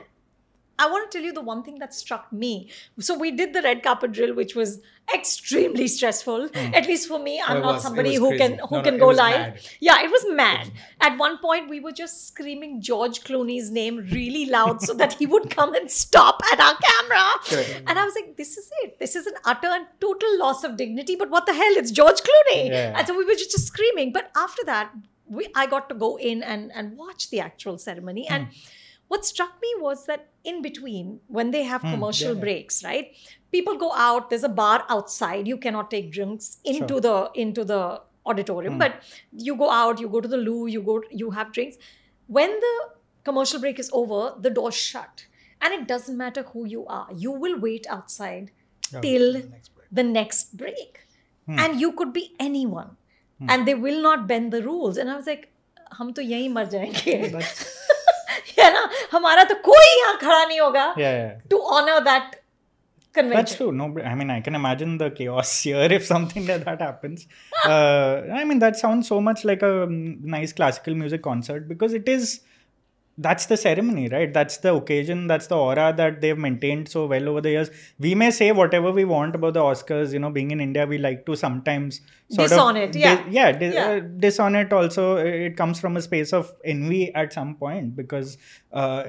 I 0.80 0.90
want 0.90 1.12
to 1.12 1.18
tell 1.18 1.26
you 1.26 1.34
the 1.34 1.42
one 1.42 1.62
thing 1.64 1.78
that 1.80 1.94
struck 1.94 2.32
me. 2.34 2.70
So 3.00 3.18
we 3.18 3.32
did 3.32 3.54
the 3.54 3.62
red 3.62 3.84
carpet 3.84 4.12
drill, 4.14 4.34
which 4.34 4.56
was 4.56 4.80
extremely 5.14 5.88
stressful. 5.88 6.50
At 6.56 6.88
least 6.88 7.08
for 7.08 7.20
me, 7.20 7.42
I'm 7.42 7.58
Hmm. 7.58 7.64
Oh, 7.64 7.66
not 7.68 7.74
was- 7.76 7.84
somebody 7.84 8.16
who 8.16 8.30
crazy. 8.30 8.44
can 8.44 8.52
who 8.60 8.76
No, 8.76 8.78
no, 8.78 8.84
can 8.84 8.96
it 8.96 9.00
go 9.00 9.08
live. 9.10 9.40
mad. 9.40 9.60
Yeah, 9.80 10.02
it 10.06 10.12
was 10.16 10.26
mad. 10.30 10.72
At 11.02 11.18
one 11.18 11.38
point, 11.40 11.70
we 11.70 11.80
were 11.80 11.92
just 11.92 12.28
screaming 12.28 12.80
George 12.90 13.22
Clooney's 13.28 13.70
name 13.80 13.98
really 14.18 14.46
loud 14.46 14.82
so 14.82 14.94
that 15.02 15.14
he 15.14 15.26
would 15.26 15.50
come 15.50 15.74
and 15.82 15.92
stop 15.92 16.42
at 16.54 16.60
our 16.68 16.76
camera. 16.88 17.26
Correct. 17.46 17.84
And 17.88 18.00
I 18.00 18.06
was 18.06 18.16
like, 18.16 18.36
this 18.38 18.58
is 18.58 18.70
it. 18.84 18.98
This 19.00 19.16
is 19.16 19.26
an 19.28 19.34
utter 19.46 19.68
and 19.68 19.86
total 20.00 20.38
loss 20.40 20.64
of 20.64 20.78
dignity. 20.78 21.16
But 21.16 21.30
what 21.30 21.46
the 21.46 21.54
hell? 21.54 21.74
It's 21.84 21.92
George 21.92 22.22
Clooney. 22.30 22.70
Yeah. 22.70 22.94
And 22.98 23.08
so 23.08 23.18
we 23.18 23.26
were 23.26 23.34
just, 23.44 23.52
just 23.52 23.68
screaming. 23.68 24.12
But 24.14 24.32
after 24.36 24.64
that, 24.74 24.92
we 25.28 25.48
I 25.56 25.66
got 25.68 25.90
to 25.90 25.96
go 25.96 26.18
in 26.18 26.44
and, 26.44 26.72
and 26.74 26.98
watch 26.98 27.30
the 27.30 27.40
actual 27.40 27.78
ceremony. 27.78 28.28
And 28.28 28.48
what 29.08 29.26
struck 29.26 29.54
me 29.62 29.70
was 29.80 30.06
that 30.06 30.28
in 30.44 30.62
between 30.62 31.20
when 31.28 31.52
they 31.52 31.64
have 31.64 31.82
mm, 31.82 31.92
commercial 31.92 32.34
yeah. 32.34 32.42
breaks 32.42 32.84
right 32.84 33.16
people 33.52 33.78
go 33.78 33.92
out 33.94 34.30
there's 34.30 34.44
a 34.44 34.50
bar 34.50 34.86
outside 34.90 35.48
you 35.48 35.58
cannot 35.58 35.90
take 35.92 36.12
drinks 36.12 36.58
into 36.64 36.96
sure. 36.96 37.02
the 37.02 37.32
into 37.36 37.64
the 37.64 38.02
auditorium 38.26 38.76
mm. 38.76 38.80
but 38.80 39.02
you 39.32 39.56
go 39.56 39.70
out 39.70 40.00
you 40.00 40.08
go 40.08 40.22
to 40.22 40.28
the 40.28 40.38
loo 40.38 40.68
you 40.68 40.82
go 40.82 41.02
you 41.12 41.32
have 41.32 41.52
drinks 41.52 41.78
when 42.28 42.50
the 42.68 42.76
commercial 43.24 43.60
break 43.60 43.80
is 43.80 43.90
over 43.94 44.36
the 44.40 44.50
door's 44.50 44.76
shut 44.76 45.26
and 45.62 45.74
it 45.74 45.88
doesn't 45.88 46.18
matter 46.18 46.44
who 46.54 46.66
you 46.66 46.86
are 46.88 47.08
you 47.16 47.32
will 47.32 47.60
wait 47.60 47.86
outside 47.90 48.52
oh, 48.96 49.02
till 49.02 49.34
the 49.34 49.44
next 49.44 49.76
break, 49.76 49.88
the 49.92 50.04
next 50.04 50.58
break. 50.58 51.00
Mm. 51.50 51.60
and 51.60 51.82
you 51.82 51.92
could 51.94 52.14
be 52.14 52.36
anyone 52.40 52.96
hmm. 53.40 53.50
and 53.50 53.68
they 53.68 53.74
will 53.74 54.02
not 54.02 54.28
bend 54.28 54.54
the 54.54 54.62
rules 54.62 54.98
and 54.98 55.10
i 55.10 55.16
was 55.16 55.26
like 55.26 55.52
hum 56.00 56.14
to 56.14 56.24
yahi 56.24 56.50
mar 56.58 56.66
jayenge 56.66 57.34
है 58.60 58.72
ना 58.74 58.90
हमारा 59.12 59.44
तो 59.44 59.56
कोई 59.70 59.88
यहाँ 60.00 60.18
खड़ा 60.22 60.44
नहीं 60.46 60.60
होगा 60.60 60.94
to 61.50 61.58
honour 61.78 62.00
that 62.10 62.36
convention 63.14 63.38
That's 63.38 63.56
true. 63.56 63.72
No, 63.72 63.86
I 64.06 64.16
mean, 64.16 64.30
I 64.30 64.42
can 64.42 64.56
imagine 64.56 64.98
the 64.98 65.10
chaos 65.12 65.54
here 65.64 65.88
if 65.92 66.06
something 66.06 66.46
like 66.48 66.66
that 66.66 66.82
happens. 66.82 67.28
Uh, 67.66 68.22
I 68.40 68.44
mean, 68.44 68.60
that 68.60 68.78
sounds 68.78 69.08
so 69.08 69.20
much 69.20 69.44
like 69.44 69.64
a 69.64 69.72
mm, 69.88 70.22
nice 70.36 70.54
classical 70.54 70.94
music 70.96 71.24
concert 71.24 71.68
because 71.68 71.94
it 71.94 72.08
is. 72.08 72.42
That's 73.22 73.48
the 73.48 73.58
ceremony, 73.58 74.08
right? 74.08 74.34
That's 74.34 74.58
the 74.58 74.74
occasion. 74.74 75.28
That's 75.28 75.48
the 75.48 75.56
aura 75.58 75.94
that 75.98 76.22
they've 76.22 76.38
maintained 76.38 76.88
so 76.88 77.06
well 77.06 77.28
over 77.30 77.42
the 77.42 77.50
years. 77.50 77.70
We 78.00 78.16
may 78.16 78.32
say 78.32 78.52
whatever 78.54 78.92
we 78.92 79.04
want 79.04 79.36
about 79.36 79.56
the 79.56 79.62
Oscars. 79.62 80.14
You 80.14 80.20
know, 80.20 80.30
being 80.30 80.52
in 80.52 80.62
India, 80.62 80.86
we 80.86 80.98
like 80.98 81.26
to 81.26 81.36
sometimes 81.36 82.00
sort 82.30 82.50
Disown 82.50 82.78
of 82.78 82.84
it, 82.84 82.96
yeah. 82.96 83.16
dis- 83.24 83.34
yeah, 83.34 83.52
dis- 83.52 83.74
Yeah. 83.74 83.88
Uh, 83.90 84.00
disown 84.26 84.56
it. 84.56 84.72
Also, 84.72 85.18
it 85.18 85.58
comes 85.58 85.80
from 85.82 85.98
a 85.98 86.02
space 86.02 86.32
of 86.32 86.54
envy 86.64 87.14
at 87.14 87.34
some 87.34 87.56
point 87.56 87.96
because. 87.96 88.38
Uh, 88.72 89.04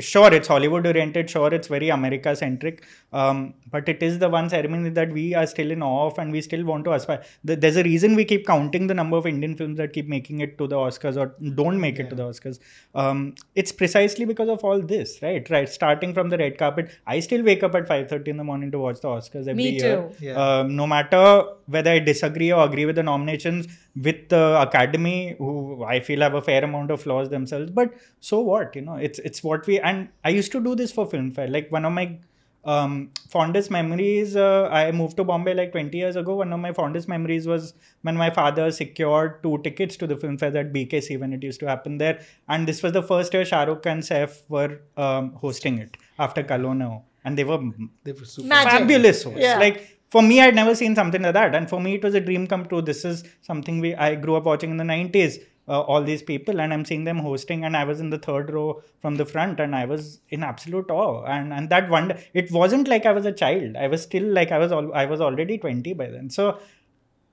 sure 0.00 0.32
it's 0.32 0.48
hollywood 0.48 0.86
oriented 0.86 1.28
sure 1.30 1.52
it's 1.54 1.68
very 1.68 1.88
america 1.88 2.34
centric 2.34 2.84
um, 3.12 3.54
but 3.70 3.88
it 3.88 4.02
is 4.02 4.18
the 4.18 4.28
one 4.28 4.48
ceremony 4.50 4.90
that 4.90 5.10
we 5.12 5.34
are 5.34 5.46
still 5.46 5.70
in 5.70 5.82
awe 5.82 6.06
of 6.06 6.18
and 6.18 6.32
we 6.32 6.40
still 6.40 6.64
want 6.64 6.84
to 6.84 6.92
aspire. 6.92 7.22
There's 7.44 7.76
a 7.76 7.82
reason 7.84 8.16
we 8.16 8.24
keep 8.24 8.44
counting 8.46 8.88
the 8.88 8.94
number 8.94 9.16
of 9.16 9.26
indian 9.26 9.56
films 9.56 9.76
that 9.78 9.92
keep 9.92 10.08
making 10.08 10.40
it 10.40 10.58
to 10.58 10.66
the 10.66 10.74
oscars 10.76 11.16
or 11.16 11.34
don't 11.54 11.80
make 11.80 12.00
it 12.00 12.10
to 12.10 12.16
the 12.16 12.24
oscars. 12.24 12.58
Um, 12.94 13.34
it's 13.54 13.70
precisely 13.70 14.24
because 14.24 14.48
of 14.48 14.64
all 14.64 14.80
this 14.80 15.20
right? 15.22 15.48
Right 15.48 15.68
starting 15.68 16.12
from 16.12 16.28
the 16.28 16.38
red 16.38 16.58
carpet 16.58 16.90
i 17.06 17.20
still 17.20 17.42
wake 17.44 17.62
up 17.62 17.74
at 17.76 17.86
5.30 17.88 18.28
in 18.28 18.36
the 18.36 18.44
morning 18.44 18.70
to 18.72 18.78
watch 18.78 19.00
the 19.00 19.08
oscars 19.08 19.42
every 19.46 19.54
Me 19.54 19.70
year. 19.78 19.96
too. 19.96 20.24
Yeah. 20.26 20.34
um, 20.34 20.74
no 20.74 20.86
matter 20.88 21.44
whether 21.66 21.90
I 21.92 22.00
disagree 22.00 22.52
or 22.52 22.64
agree 22.64 22.86
with 22.86 22.96
the 22.96 23.02
nominations 23.04 23.68
with 23.96 24.28
the 24.28 24.60
Academy, 24.60 25.36
who 25.38 25.84
I 25.84 26.00
feel 26.00 26.20
have 26.20 26.34
a 26.34 26.42
fair 26.42 26.64
amount 26.64 26.90
of 26.90 27.00
flaws 27.02 27.28
themselves, 27.28 27.70
but 27.70 27.92
so 28.20 28.40
what? 28.40 28.74
You 28.74 28.82
know, 28.82 28.96
it's 28.96 29.18
it's 29.20 29.42
what 29.44 29.66
we 29.66 29.80
and 29.80 30.08
I 30.24 30.30
used 30.30 30.52
to 30.52 30.60
do 30.62 30.74
this 30.74 30.92
for 30.92 31.06
Filmfare. 31.06 31.50
Like 31.50 31.70
one 31.70 31.84
of 31.84 31.92
my 31.92 32.18
um, 32.64 33.10
fondest 33.28 33.70
memories. 33.70 34.36
Uh, 34.36 34.68
I 34.72 34.90
moved 34.90 35.16
to 35.18 35.24
Bombay 35.24 35.54
like 35.54 35.72
20 35.72 35.96
years 35.96 36.16
ago. 36.16 36.36
One 36.36 36.52
of 36.52 36.60
my 36.60 36.72
fondest 36.72 37.08
memories 37.08 37.46
was 37.46 37.74
when 38.02 38.16
my 38.16 38.30
father 38.30 38.70
secured 38.70 39.42
two 39.42 39.58
tickets 39.58 39.96
to 39.98 40.06
the 40.06 40.14
Filmfare 40.16 40.54
at 40.56 40.72
BKC 40.72 41.20
when 41.20 41.32
it 41.32 41.42
used 41.42 41.60
to 41.60 41.66
happen 41.68 41.98
there. 41.98 42.20
And 42.48 42.66
this 42.66 42.82
was 42.82 42.92
the 42.92 43.02
first 43.02 43.34
year 43.34 43.44
Shah 43.44 43.64
Rukh 43.64 43.84
and 43.86 44.02
Saif 44.02 44.42
were 44.48 44.80
um, 44.96 45.32
hosting 45.34 45.78
it 45.78 45.96
after 46.18 46.42
Kal 46.42 46.60
Ho 46.60 46.72
Naa 46.72 46.88
Ho. 46.88 47.02
And 47.24 47.38
they 47.38 47.44
were 47.44 47.60
They 48.02 48.12
were 48.12 48.24
super. 48.24 48.48
Magic. 48.48 48.72
fabulous 48.72 49.22
hosts. 49.24 49.40
Yeah. 49.40 49.58
Like 49.58 49.98
for 50.14 50.22
me, 50.22 50.36
I'd 50.42 50.54
never 50.54 50.74
seen 50.80 50.94
something 50.98 51.22
like 51.26 51.34
that, 51.40 51.54
and 51.58 51.68
for 51.72 51.80
me, 51.86 51.94
it 51.98 52.04
was 52.06 52.14
a 52.14 52.20
dream 52.28 52.46
come 52.52 52.64
true. 52.70 52.82
This 52.90 53.04
is 53.10 53.24
something 53.48 53.80
we 53.84 53.90
I 54.06 54.14
grew 54.26 54.36
up 54.38 54.44
watching 54.50 54.70
in 54.74 54.80
the 54.82 54.88
nineties. 54.94 55.38
Uh, 55.66 55.80
all 55.90 56.02
these 56.08 56.22
people, 56.28 56.60
and 56.62 56.74
I'm 56.74 56.84
seeing 56.88 57.04
them 57.08 57.20
hosting, 57.26 57.64
and 57.66 57.76
I 57.78 57.84
was 57.90 58.00
in 58.04 58.10
the 58.14 58.18
third 58.26 58.50
row 58.56 58.66
from 59.00 59.14
the 59.20 59.24
front, 59.30 59.60
and 59.64 59.74
I 59.80 59.86
was 59.92 60.08
in 60.28 60.42
absolute 60.50 60.90
awe. 60.90 61.24
And 61.36 61.54
and 61.58 61.70
that 61.74 61.88
wonder, 61.94 62.16
it 62.42 62.52
wasn't 62.58 62.92
like 62.94 63.06
I 63.12 63.14
was 63.18 63.28
a 63.30 63.32
child. 63.42 63.78
I 63.84 63.88
was 63.94 64.02
still 64.08 64.26
like 64.38 64.52
I 64.58 64.58
was 64.64 64.76
all 64.78 64.92
I 65.02 65.06
was 65.12 65.22
already 65.30 65.58
twenty 65.66 65.94
by 66.04 66.08
then. 66.16 66.30
So. 66.38 66.48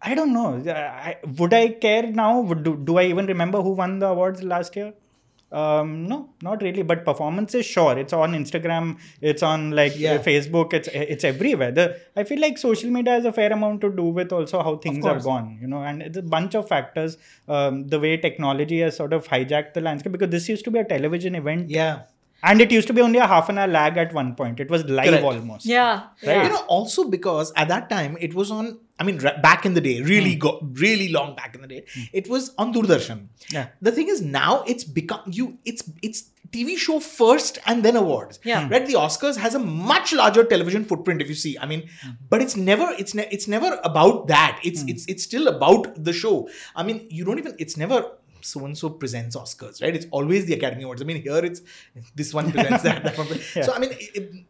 I 0.10 0.16
don't 0.18 0.34
know. 0.36 0.48
I, 0.76 1.18
would 1.40 1.54
I 1.56 1.66
care 1.84 2.06
now? 2.20 2.30
Would, 2.52 2.64
do, 2.68 2.72
do 2.76 2.98
I 3.02 3.04
even 3.10 3.28
remember 3.32 3.60
who 3.66 3.74
won 3.82 4.00
the 4.00 4.08
awards 4.14 4.42
last 4.52 4.76
year? 4.76 4.94
Um, 5.52 6.08
no, 6.08 6.30
not 6.42 6.62
really. 6.62 6.82
But 6.82 7.04
performances, 7.06 7.66
sure. 7.66 7.98
It's 7.98 8.14
on 8.14 8.34
Instagram. 8.34 8.98
It's 9.20 9.44
on 9.44 9.72
like 9.72 9.98
Yeah. 10.00 10.18
Facebook. 10.20 10.74
It's 10.74 10.88
it's 10.94 11.24
everywhere. 11.24 11.72
The, 11.72 12.00
I 12.16 12.24
feel 12.24 12.40
like 12.40 12.58
social 12.58 12.90
media 12.90 13.14
has 13.14 13.26
a 13.26 13.34
fair 13.34 13.52
amount 13.52 13.82
to 13.82 13.90
do 13.90 14.04
with 14.04 14.32
also 14.32 14.64
how 14.64 14.78
things 14.78 15.04
have 15.06 15.16
course. 15.16 15.26
gone. 15.26 15.58
You 15.62 15.68
know, 15.68 15.84
and 15.84 16.02
it's 16.02 16.18
a 16.18 16.22
bunch 16.22 16.56
of 16.56 16.68
factors. 16.70 17.18
Um, 17.48 17.88
the 17.88 18.00
way 18.00 18.16
technology 18.18 18.80
has 18.80 18.96
sort 18.96 19.12
of 19.14 19.28
hijacked 19.28 19.74
the 19.74 19.82
landscape 19.82 20.14
because 20.14 20.30
this 20.30 20.48
used 20.48 20.64
to 20.66 20.72
be 20.72 20.80
a 20.80 20.86
television 20.86 21.36
event, 21.36 21.70
Yeah. 21.70 22.04
and 22.44 22.62
it 22.62 22.72
used 22.72 22.88
to 22.88 22.94
be 22.94 23.02
only 23.02 23.20
a 23.20 23.28
half 23.28 23.50
an 23.50 23.58
hour 23.58 23.68
lag 23.68 23.98
at 23.98 24.14
one 24.14 24.36
point. 24.36 24.60
It 24.60 24.70
was 24.70 24.86
live 24.86 25.08
Correct. 25.10 25.24
almost. 25.24 25.66
Yeah. 25.66 26.04
Right. 26.26 26.44
You 26.46 26.50
know, 26.50 26.64
also 26.78 27.10
because 27.10 27.52
at 27.56 27.68
that 27.68 27.90
time 27.90 28.18
it 28.22 28.34
was 28.34 28.52
on. 28.52 28.80
I 29.02 29.04
mean, 29.04 29.18
back 29.42 29.66
in 29.66 29.74
the 29.74 29.82
day, 29.82 30.00
really 30.04 30.34
hmm. 30.34 30.40
go, 30.46 30.60
really 30.74 31.10
long 31.10 31.36
back 31.36 31.56
in 31.56 31.62
the 31.62 31.68
day, 31.68 31.86
hmm. 31.92 32.04
it 32.14 32.30
was 32.30 32.54
on 32.60 32.72
Doordarshan. 32.72 33.30
Yeah. 33.50 33.70
The 33.82 33.92
thing 33.92 34.10
is, 34.10 34.22
now 34.22 34.64
it's 34.68 34.84
become 34.84 35.22
you. 35.26 35.58
It's 35.66 35.84
it's 36.04 36.30
TV 36.52 36.78
show 36.78 37.00
first 37.00 37.58
and 37.66 37.84
then 37.84 37.96
awards. 37.96 38.40
Yeah. 38.44 38.70
Right. 38.70 38.86
The 38.86 38.94
Oscars 38.94 39.38
has 39.38 39.56
a 39.56 39.60
much 39.60 40.14
larger 40.14 40.44
television 40.44 40.86
footprint. 40.86 41.20
If 41.20 41.30
you 41.30 41.40
see, 41.46 41.58
I 41.58 41.66
mean, 41.66 41.90
hmm. 42.04 42.12
but 42.30 42.44
it's 42.44 42.56
never 42.56 42.94
it's 43.00 43.16
ne- 43.16 43.30
it's 43.32 43.48
never 43.48 43.80
about 43.84 44.28
that. 44.28 44.60
It's 44.64 44.84
it's 44.84 45.08
it's 45.08 45.24
still 45.24 45.48
about 45.48 46.04
the 46.04 46.14
show. 46.14 46.48
I 46.76 46.84
mean, 46.84 47.08
you 47.10 47.26
don't 47.26 47.40
even. 47.40 47.56
It's 47.58 47.78
never. 47.78 48.06
So 48.44 48.66
and 48.66 48.78
so 48.78 48.90
presents 48.90 49.36
Oscars, 49.36 49.82
right? 49.84 49.96
It's 49.96 50.08
always 50.12 50.46
the 50.46 50.54
Academy 50.54 50.84
Awards. 50.84 51.02
I 51.02 51.06
mean, 51.06 51.22
here 51.22 51.44
it's 51.50 51.62
this 52.16 52.34
one 52.34 52.52
presents 52.52 52.84
that, 52.84 53.04
that 53.04 53.16
one. 53.18 53.28
presents- 53.28 53.68
So 53.68 53.74
I 53.74 53.80
mean, 53.80 53.92
it- 54.20 54.46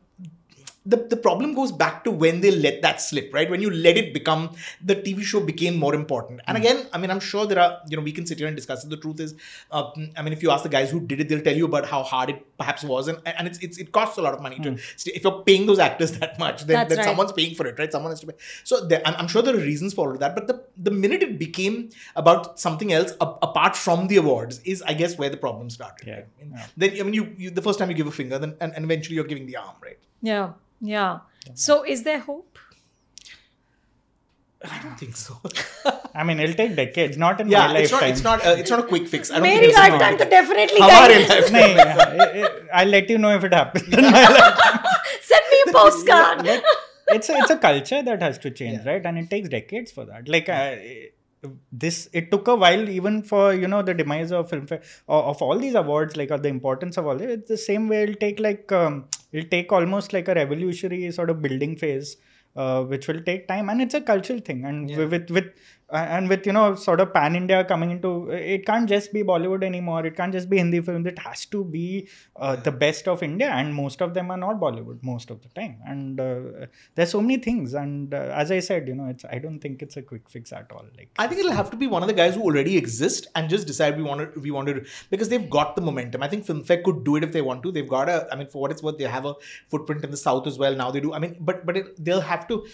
the, 0.83 0.97
the 0.97 1.17
problem 1.17 1.53
goes 1.53 1.71
back 1.71 2.03
to 2.03 2.11
when 2.11 2.41
they 2.41 2.49
let 2.49 2.81
that 2.81 2.99
slip, 3.01 3.31
right? 3.33 3.49
When 3.49 3.61
you 3.61 3.69
let 3.69 3.97
it 3.97 4.13
become 4.13 4.55
the 4.83 4.95
TV 4.95 5.21
show 5.21 5.39
became 5.39 5.77
more 5.77 5.93
important. 5.93 6.41
And 6.47 6.57
hmm. 6.57 6.63
again, 6.63 6.87
I 6.91 6.97
mean, 6.97 7.11
I'm 7.11 7.19
sure 7.19 7.45
there 7.45 7.59
are, 7.59 7.81
you 7.87 7.97
know, 7.97 8.01
we 8.01 8.11
can 8.11 8.25
sit 8.25 8.39
here 8.39 8.47
and 8.47 8.55
discuss 8.55 8.83
it. 8.83 8.89
The 8.89 8.97
truth 8.97 9.19
is, 9.19 9.35
uh, 9.69 9.91
mm, 9.91 10.11
I 10.17 10.23
mean, 10.23 10.33
if 10.33 10.41
you 10.41 10.49
ask 10.49 10.63
the 10.63 10.69
guys 10.69 10.89
who 10.89 10.99
did 10.99 11.19
it, 11.19 11.29
they'll 11.29 11.41
tell 11.41 11.55
you 11.55 11.65
about 11.65 11.85
how 11.85 12.01
hard 12.01 12.31
it 12.31 12.57
perhaps 12.57 12.83
was, 12.83 13.07
and, 13.07 13.19
and 13.25 13.47
it's, 13.47 13.59
it's 13.59 13.77
it 13.77 13.91
costs 13.91 14.17
a 14.17 14.21
lot 14.21 14.33
of 14.33 14.41
money 14.41 14.57
to. 14.59 14.71
Hmm. 14.71 14.77
If 15.05 15.23
you're 15.23 15.43
paying 15.43 15.67
those 15.67 15.79
actors 15.79 16.13
that 16.19 16.39
much, 16.39 16.61
then, 16.61 16.75
That's 16.75 16.89
then 16.89 16.97
right. 16.99 17.05
someone's 17.05 17.31
paying 17.31 17.53
for 17.53 17.67
it, 17.67 17.77
right? 17.77 17.91
Someone 17.91 18.11
has 18.11 18.19
to 18.21 18.27
pay. 18.27 18.33
So 18.63 18.85
there, 18.85 19.01
I'm, 19.05 19.15
I'm 19.15 19.27
sure 19.27 19.43
there 19.43 19.55
are 19.55 19.59
reasons 19.59 19.93
for 19.93 20.07
all 20.07 20.13
of 20.13 20.19
that. 20.19 20.33
But 20.33 20.47
the 20.47 20.63
the 20.77 20.91
minute 20.91 21.21
it 21.21 21.37
became 21.37 21.89
about 22.15 22.59
something 22.59 22.91
else 22.91 23.11
a- 23.21 23.35
apart 23.43 23.75
from 23.75 24.07
the 24.07 24.17
awards 24.17 24.61
is, 24.65 24.81
I 24.81 24.93
guess, 24.93 25.17
where 25.17 25.29
the 25.29 25.37
problem 25.37 25.69
started. 25.69 26.07
Yeah. 26.07 26.13
right? 26.15 26.25
I 26.39 26.43
mean, 26.43 26.53
Yeah. 26.53 26.65
Then 26.77 26.99
I 26.99 27.03
mean, 27.03 27.13
you, 27.13 27.35
you 27.37 27.51
the 27.51 27.61
first 27.61 27.77
time 27.77 27.89
you 27.91 27.95
give 27.95 28.07
a 28.07 28.11
finger, 28.11 28.39
then 28.39 28.55
and, 28.59 28.73
and 28.75 28.83
eventually 28.83 29.15
you're 29.15 29.25
giving 29.25 29.45
the 29.45 29.57
arm, 29.57 29.75
right? 29.83 29.99
yeah 30.21 30.53
yeah 30.79 31.19
so 31.53 31.83
is 31.83 32.03
there 32.03 32.19
hope 32.19 32.57
I 34.63 34.79
don't 34.83 34.97
think 34.97 35.15
so. 35.15 35.39
I 36.15 36.23
mean, 36.23 36.39
it'll 36.39 36.55
take 36.55 36.75
decades, 36.75 37.17
not 37.17 37.41
in 37.41 37.49
yeah, 37.49 37.67
my 37.67 37.73
lifetime. 37.73 38.11
It's 38.11 38.23
not, 38.23 38.39
it's 38.39 38.45
not, 38.45 38.57
a, 38.57 38.59
it's 38.59 38.69
not 38.69 38.79
a 38.81 38.83
quick 38.83 39.07
fix. 39.07 39.31
I 39.31 39.35
don't 39.35 39.43
Mary 39.43 39.67
think 39.67 39.77
lifetime, 39.77 40.17
to 40.17 40.25
definitely. 40.25 40.79
lifetime. 40.79 42.67
I'll 42.73 42.87
let 42.87 43.09
you 43.09 43.17
know 43.17 43.31
if 43.31 43.43
it 43.43 43.53
happens. 43.53 43.85
Send 43.89 45.45
me 45.51 45.63
a 45.67 45.71
postcard. 45.73 46.45
Yeah, 46.45 46.61
it's 47.07 47.29
a, 47.29 47.37
it's 47.37 47.49
a 47.49 47.57
culture 47.57 48.03
that 48.03 48.21
has 48.21 48.37
to 48.39 48.51
change, 48.51 48.81
yeah. 48.85 48.91
right? 48.91 49.05
And 49.05 49.17
it 49.17 49.29
takes 49.29 49.49
decades 49.49 49.91
for 49.91 50.05
that. 50.05 50.27
Like. 50.27 50.49
Uh, 50.49 50.75
this 51.71 52.07
it 52.13 52.29
took 52.29 52.47
a 52.47 52.55
while 52.55 52.87
even 52.87 53.23
for 53.23 53.51
you 53.51 53.67
know 53.67 53.81
the 53.81 53.95
demise 53.95 54.31
of 54.31 54.47
film 54.47 54.67
of, 54.69 54.79
of 55.07 55.41
all 55.41 55.57
these 55.57 55.73
awards 55.73 56.15
like 56.15 56.29
of 56.29 56.43
the 56.43 56.49
importance 56.49 56.97
of 56.97 57.07
all 57.07 57.15
this, 57.15 57.31
it's 57.31 57.49
the 57.49 57.57
same 57.57 57.89
way 57.89 58.03
it'll 58.03 58.13
take 58.13 58.39
like 58.39 58.71
um, 58.71 59.05
it'll 59.31 59.49
take 59.49 59.71
almost 59.71 60.13
like 60.13 60.27
a 60.27 60.33
revolutionary 60.33 61.11
sort 61.11 61.29
of 61.29 61.41
building 61.41 61.75
phase. 61.75 62.17
Uh, 62.53 62.83
which 62.83 63.07
will 63.07 63.21
take 63.21 63.47
time 63.47 63.69
and 63.69 63.81
it's 63.81 63.93
a 63.93 64.01
cultural 64.01 64.39
thing 64.39 64.65
and 64.65 64.89
Yeah. 64.89 65.05
with 65.05 65.29
with 65.31 65.45
and 65.91 66.29
with 66.29 66.45
you 66.45 66.53
know 66.53 66.75
sort 66.75 66.99
of 66.99 67.13
pan 67.13 67.35
india 67.35 67.63
coming 67.63 67.91
into 67.91 68.29
it 68.29 68.65
can't 68.65 68.87
just 68.87 69.11
be 69.13 69.23
bollywood 69.23 69.63
anymore 69.63 70.05
it 70.05 70.15
can't 70.15 70.33
just 70.33 70.49
be 70.49 70.57
hindi 70.57 70.81
films 70.81 71.05
it 71.05 71.19
has 71.19 71.45
to 71.45 71.63
be 71.63 72.07
uh, 72.37 72.55
the 72.55 72.71
best 72.71 73.07
of 73.07 73.23
india 73.23 73.49
and 73.49 73.73
most 73.73 74.01
of 74.01 74.13
them 74.13 74.31
are 74.31 74.37
not 74.37 74.59
bollywood 74.59 75.01
most 75.03 75.29
of 75.29 75.41
the 75.41 75.49
time 75.49 75.77
and 75.85 76.19
uh, 76.19 76.65
there's 76.95 77.11
so 77.11 77.21
many 77.21 77.37
things 77.37 77.73
and 77.73 78.13
uh, 78.13 78.41
as 78.43 78.51
i 78.51 78.59
said 78.59 78.87
you 78.87 78.95
know 78.95 79.07
it's 79.07 79.25
i 79.25 79.37
don't 79.37 79.59
think 79.59 79.81
it's 79.81 79.97
a 79.97 80.01
quick 80.01 80.29
fix 80.29 80.51
at 80.51 80.71
all 80.71 80.85
like 80.97 81.09
I 81.17 81.27
think 81.27 81.39
it'll 81.41 81.51
have 81.51 81.69
to 81.71 81.77
be 81.77 81.87
one 81.87 82.01
of 82.01 82.07
the 82.07 82.13
guys 82.13 82.35
who 82.35 82.41
already 82.41 82.77
exist 82.77 83.27
and 83.35 83.49
just 83.49 83.67
decide 83.67 83.97
we 83.97 84.03
want 84.03 84.33
to 84.33 84.39
we 84.39 84.51
want 84.51 84.67
to 84.67 84.85
because 85.09 85.29
they've 85.29 85.49
got 85.49 85.75
the 85.75 85.81
momentum. 85.81 86.23
I 86.23 86.27
think 86.27 86.45
FilmFare 86.45 86.83
could 86.83 87.03
do 87.03 87.15
it 87.15 87.23
if 87.23 87.31
they 87.31 87.41
want 87.41 87.63
to. 87.63 87.71
They've 87.71 87.87
got 87.87 88.09
a 88.09 88.27
I 88.31 88.35
mean 88.35 88.47
for 88.47 88.61
what 88.61 88.71
it's 88.71 88.81
worth, 88.81 88.97
they 88.97 89.03
have 89.03 89.25
a 89.25 89.35
footprint 89.69 90.03
in 90.03 90.11
the 90.11 90.17
south 90.17 90.47
as 90.47 90.57
well. 90.57 90.75
Now 90.75 90.89
they 90.91 90.99
do. 90.99 91.13
I 91.13 91.19
mean, 91.19 91.37
but 91.39 91.65
but 91.65 91.77
it, 91.77 92.03
they'll 92.03 92.21
have 92.21 92.47
to 92.47 92.65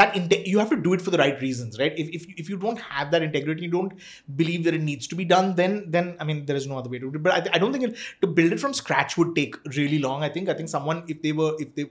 that 0.00 0.14
inte- 0.14 0.46
you 0.46 0.58
have 0.58 0.70
to 0.70 0.76
do 0.76 0.92
it 0.92 1.00
for 1.06 1.10
the 1.14 1.18
right 1.18 1.40
reasons, 1.40 1.78
right? 1.78 1.98
If 2.04 2.08
if 2.18 2.26
if 2.44 2.48
you 2.52 2.56
don't 2.64 2.80
have 2.92 3.10
that 3.12 3.22
integrity, 3.26 3.64
you 3.66 3.70
don't 3.70 3.92
believe 4.42 4.64
that 4.68 4.74
it 4.74 4.82
needs 4.82 5.06
to 5.12 5.18
be 5.20 5.24
done, 5.24 5.54
then 5.60 5.76
then 5.96 6.16
I 6.20 6.24
mean 6.30 6.44
there 6.46 6.56
is 6.62 6.66
no 6.66 6.78
other 6.78 6.90
way 6.94 6.98
to 6.98 7.10
do 7.10 7.16
it. 7.20 7.22
But 7.28 7.32
I, 7.32 7.56
I 7.56 7.58
don't 7.64 7.72
think 7.72 7.84
it, 7.90 7.96
to 8.22 8.26
build 8.40 8.52
it 8.52 8.60
from 8.60 8.74
scratch 8.74 9.16
would 9.16 9.34
take 9.36 9.56
really 9.76 10.00
long. 10.06 10.22
I 10.22 10.28
think 10.38 10.48
I 10.48 10.54
think 10.54 10.68
someone 10.68 11.04
if 11.08 11.22
they 11.22 11.32
were 11.32 11.52
if 11.66 11.74
they 11.74 11.86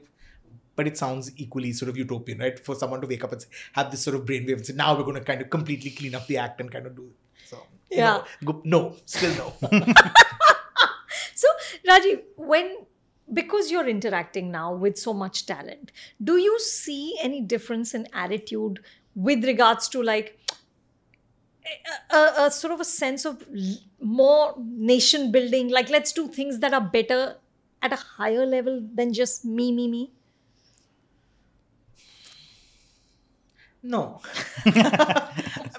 but 0.76 0.88
it 0.88 0.98
sounds 0.98 1.32
equally 1.38 1.72
sort 1.72 1.90
of 1.90 1.98
utopian, 1.98 2.40
right? 2.40 2.60
For 2.60 2.76
someone 2.76 3.00
to 3.02 3.08
wake 3.08 3.24
up 3.24 3.32
and 3.32 3.42
say, 3.42 3.48
have 3.74 3.92
this 3.92 4.04
sort 4.04 4.16
of 4.16 4.26
brainwave 4.26 4.54
and 4.54 4.66
say, 4.66 4.74
now 4.74 4.98
we're 4.98 5.04
going 5.04 5.16
to 5.18 5.22
kind 5.22 5.40
of 5.40 5.50
completely 5.52 5.92
clean 5.92 6.16
up 6.16 6.26
the 6.26 6.38
act 6.38 6.60
and 6.62 6.72
kind 6.72 6.88
of 6.88 6.96
do 6.96 7.04
it. 7.04 7.48
So, 7.48 7.60
Yeah. 7.92 8.24
know, 8.42 8.54
go, 8.54 8.62
no, 8.66 8.96
still 9.06 9.36
no. 9.36 9.54
So, 11.36 11.48
Rajeev, 11.88 12.22
when 12.38 12.76
because 13.32 13.72
you're 13.72 13.88
interacting 13.88 14.52
now 14.52 14.74
with 14.74 14.98
so 14.98 15.14
much 15.14 15.46
talent, 15.46 15.92
do 16.24 16.38
you 16.38 16.60
see 16.60 17.16
any 17.22 17.42
difference 17.42 17.94
in 17.94 18.08
attitude 18.14 18.80
with 19.16 19.44
regards 19.46 19.88
to 19.90 20.02
like 20.04 20.38
a, 22.12 22.16
a, 22.16 22.34
a 22.46 22.52
sort 22.52 22.74
of 22.74 22.80
a 22.80 22.86
sense 22.86 23.26
of 23.26 23.44
more 24.02 24.56
nation 24.60 25.32
building? 25.32 25.70
Like, 25.70 25.90
let's 25.90 26.12
do 26.12 26.28
things 26.28 26.60
that 26.60 26.74
are 26.74 26.82
better 26.82 27.38
at 27.82 27.94
a 27.94 27.98
higher 27.98 28.46
level 28.46 28.82
than 28.94 29.14
just 29.14 29.46
me, 29.46 29.72
me, 29.72 29.88
me. 29.88 30.12
no. 33.82 34.22
I 34.66 34.70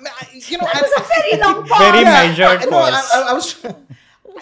mean, 0.01 0.13
I, 0.21 0.27
you 0.33 0.59
know, 0.59 0.67
That 0.67 0.77
I- 0.77 0.83
was 0.83 0.93
a 0.99 1.03
very 1.09 1.41
long 1.41 1.67
pause. 1.67 1.79
Very 1.79 2.01
Yeah, 2.03 2.27
measured 2.27 2.63
I, 2.63 2.65
no, 2.67 2.79
I, 2.79 2.91
pause. 2.91 3.11
I, 3.15 3.23
I 3.23 3.33
was. 3.33 3.67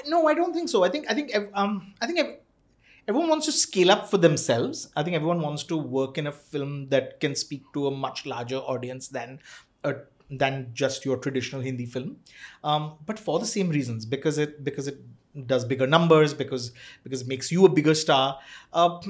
No, 0.07 0.27
I 0.27 0.33
don't 0.35 0.55
think 0.55 0.71
so. 0.71 0.83
I 0.85 0.89
think 0.89 1.05
I 1.11 1.15
think 1.15 1.31
um 1.55 1.93
I 2.01 2.07
think 2.07 2.19
ev- 2.19 2.37
everyone 3.09 3.29
wants 3.29 3.47
to 3.47 3.53
scale 3.53 3.91
up 3.91 4.11
for 4.11 4.19
themselves. 4.19 4.89
I 4.97 5.03
think 5.03 5.17
everyone 5.17 5.41
wants 5.41 5.65
to 5.65 5.77
work 5.77 6.19
in 6.19 6.27
a 6.27 6.33
film 6.33 6.89
that 6.89 7.21
can 7.21 7.35
speak 7.35 7.63
to 7.75 7.87
a 7.87 7.91
much 7.91 8.27
larger 8.27 8.57
audience 8.57 9.09
than 9.09 9.41
a, 9.85 9.95
than 10.31 10.71
just 10.73 11.05
your 11.05 11.17
traditional 11.17 11.61
Hindi 11.61 11.87
film. 11.87 12.17
Um, 12.65 12.95
but 13.07 13.19
for 13.19 13.39
the 13.39 13.47
same 13.47 13.69
reasons, 13.69 14.07
because 14.07 14.39
it 14.39 14.65
because 14.65 14.87
it 14.89 14.99
does 15.47 15.65
bigger 15.65 15.87
numbers, 15.87 16.35
because 16.35 16.73
because 17.03 17.23
it 17.23 17.29
makes 17.29 17.51
you 17.51 17.65
a 17.65 17.69
bigger 17.69 17.95
star. 17.95 18.39
Uh, 18.73 19.01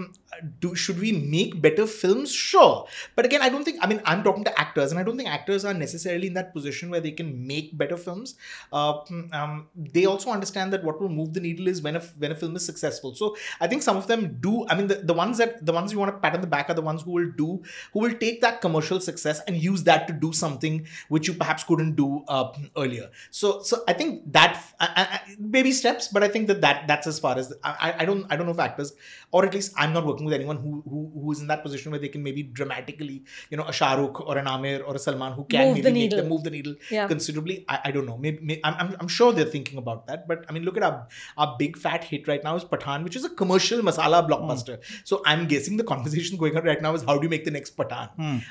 do 0.60 0.74
should 0.74 0.98
we 0.98 1.12
make 1.12 1.60
better 1.60 1.86
films? 1.86 2.32
Sure, 2.32 2.86
but 3.14 3.24
again, 3.24 3.42
I 3.42 3.48
don't 3.48 3.64
think. 3.64 3.78
I 3.82 3.86
mean, 3.86 4.00
I'm 4.06 4.22
talking 4.24 4.44
to 4.44 4.60
actors, 4.60 4.90
and 4.90 4.98
I 4.98 5.02
don't 5.02 5.16
think 5.16 5.28
actors 5.28 5.64
are 5.64 5.74
necessarily 5.74 6.26
in 6.28 6.34
that 6.34 6.52
position 6.54 6.90
where 6.90 7.00
they 7.00 7.10
can 7.12 7.46
make 7.46 7.76
better 7.76 7.96
films. 7.96 8.34
Uh, 8.72 9.00
um, 9.32 9.68
they 9.76 10.06
also 10.06 10.30
understand 10.30 10.72
that 10.72 10.82
what 10.82 11.00
will 11.00 11.10
move 11.10 11.34
the 11.34 11.40
needle 11.40 11.68
is 11.68 11.82
when 11.82 11.96
a 11.96 12.00
when 12.18 12.32
a 12.32 12.34
film 12.34 12.56
is 12.56 12.64
successful. 12.64 13.14
So 13.14 13.36
I 13.60 13.66
think 13.68 13.82
some 13.82 13.96
of 13.96 14.06
them 14.06 14.38
do. 14.40 14.66
I 14.68 14.74
mean, 14.74 14.86
the, 14.86 14.96
the 14.96 15.14
ones 15.14 15.38
that 15.38 15.64
the 15.64 15.72
ones 15.72 15.92
you 15.92 15.98
want 15.98 16.12
to 16.14 16.18
pat 16.18 16.34
on 16.34 16.40
the 16.40 16.46
back 16.46 16.70
are 16.70 16.74
the 16.74 16.82
ones 16.82 17.02
who 17.02 17.12
will 17.12 17.30
do 17.36 17.62
who 17.92 18.00
will 18.00 18.14
take 18.14 18.40
that 18.40 18.60
commercial 18.62 19.00
success 19.00 19.40
and 19.46 19.56
use 19.56 19.84
that 19.84 20.06
to 20.08 20.12
do 20.14 20.32
something 20.32 20.86
which 21.08 21.28
you 21.28 21.34
perhaps 21.34 21.62
couldn't 21.64 21.94
do 21.94 22.24
uh, 22.28 22.52
earlier. 22.76 23.10
So 23.30 23.62
so 23.62 23.84
I 23.86 23.92
think 23.92 24.32
that 24.32 24.64
uh, 24.80 25.18
baby 25.50 25.72
steps, 25.72 26.08
but 26.08 26.22
I 26.22 26.28
think 26.28 26.48
that, 26.48 26.60
that 26.62 26.88
that's 26.88 27.06
as 27.06 27.18
far 27.18 27.38
as 27.38 27.52
I, 27.62 27.76
I- 27.80 27.94
I 28.02 28.04
don't 28.04 28.26
I 28.30 28.36
don't 28.36 28.46
know 28.46 28.52
if 28.52 28.58
actors 28.58 28.92
or 29.30 29.44
at 29.52 29.56
least 29.58 29.72
I'm 29.84 29.92
not 29.96 30.06
working 30.10 30.26
with 30.30 30.34
anyone 30.40 30.58
who 30.64 30.72
who, 30.90 31.00
who 31.14 31.32
is 31.36 31.40
in 31.44 31.48
that 31.52 31.62
position 31.66 31.92
where 31.94 32.00
they 32.04 32.10
can 32.14 32.22
maybe 32.28 32.42
dramatically 32.60 33.16
you 33.50 33.56
know 33.60 33.66
a 33.72 33.74
Shah 33.80 33.92
Rukh 34.00 34.20
or 34.32 34.36
an 34.42 34.46
Aamir 34.52 34.76
or 34.86 34.94
a 35.00 35.02
Salman 35.06 35.32
who 35.38 35.44
can 35.54 35.66
Move 35.68 35.74
maybe 35.76 35.82
the 35.88 35.92
make 35.98 36.10
them 36.10 36.18
needle. 36.20 36.30
move 36.34 36.44
the 36.48 36.52
needle 36.56 36.74
Yeah. 36.98 37.06
considerably. 37.14 37.56
I, 37.68 37.78
I 37.86 37.90
don't 37.96 38.06
know. 38.10 38.16
Maybe, 38.26 38.38
may 38.50 38.58
I'm, 38.64 38.96
I'm 39.00 39.08
sure 39.18 39.32
they're 39.38 39.52
thinking 39.56 39.78
about 39.84 40.06
that. 40.12 40.26
But 40.32 40.44
I 40.48 40.52
mean, 40.58 40.64
look 40.70 40.76
at 40.82 40.86
our 40.90 41.06
our 41.36 41.56
big 41.62 41.76
fat 41.86 42.04
hit 42.12 42.28
right 42.32 42.42
now 42.48 42.54
is 42.62 42.64
Pathaan, 42.74 43.04
which 43.08 43.16
is 43.22 43.24
a 43.30 43.32
commercial 43.42 43.80
masala 43.90 44.22
blockbuster. 44.30 44.78
So 45.12 45.22
I'm 45.32 45.46
guessing 45.54 45.76
the 45.82 45.88
conversation 45.92 46.38
going 46.44 46.56
on 46.62 46.64
right 46.72 46.82
now 46.88 46.94
is 47.00 47.06
how 47.12 47.18
do 47.18 47.28
you 47.30 47.32
make 47.36 47.44
the 47.50 47.56
next 47.58 47.76
Pathaan, 47.82 48.10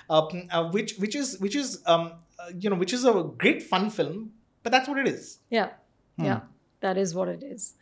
um, 0.10 0.48
uh, 0.52 0.64
which 0.78 0.96
which 1.06 1.16
is 1.24 1.40
which 1.48 1.56
is 1.66 1.82
um 1.96 2.08
uh, 2.40 2.52
you 2.66 2.70
know 2.70 2.76
which 2.86 2.94
is 3.00 3.06
a 3.06 3.16
great 3.46 3.64
fun 3.74 3.90
film, 4.00 4.32
but 4.64 4.72
that's 4.78 4.88
what 4.94 4.98
it 5.06 5.08
is. 5.18 5.38
Yeah. 5.50 5.70
Yeah. 6.30 6.42
That 6.82 6.98
is 6.98 7.14
what 7.16 7.28
it 7.38 7.44
is. 7.44 7.74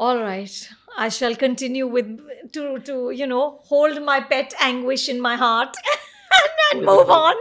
All 0.00 0.16
right. 0.18 0.68
I 0.96 1.08
shall 1.10 1.34
continue 1.36 1.86
with 1.86 2.08
to 2.54 2.78
to 2.88 3.10
you 3.10 3.26
know 3.26 3.60
hold 3.72 4.02
my 4.02 4.20
pet 4.20 4.54
anguish 4.68 5.08
in 5.10 5.20
my 5.20 5.36
heart 5.36 5.76
and, 6.38 6.52
and 6.78 6.86
move 6.86 7.10
on 7.16 7.36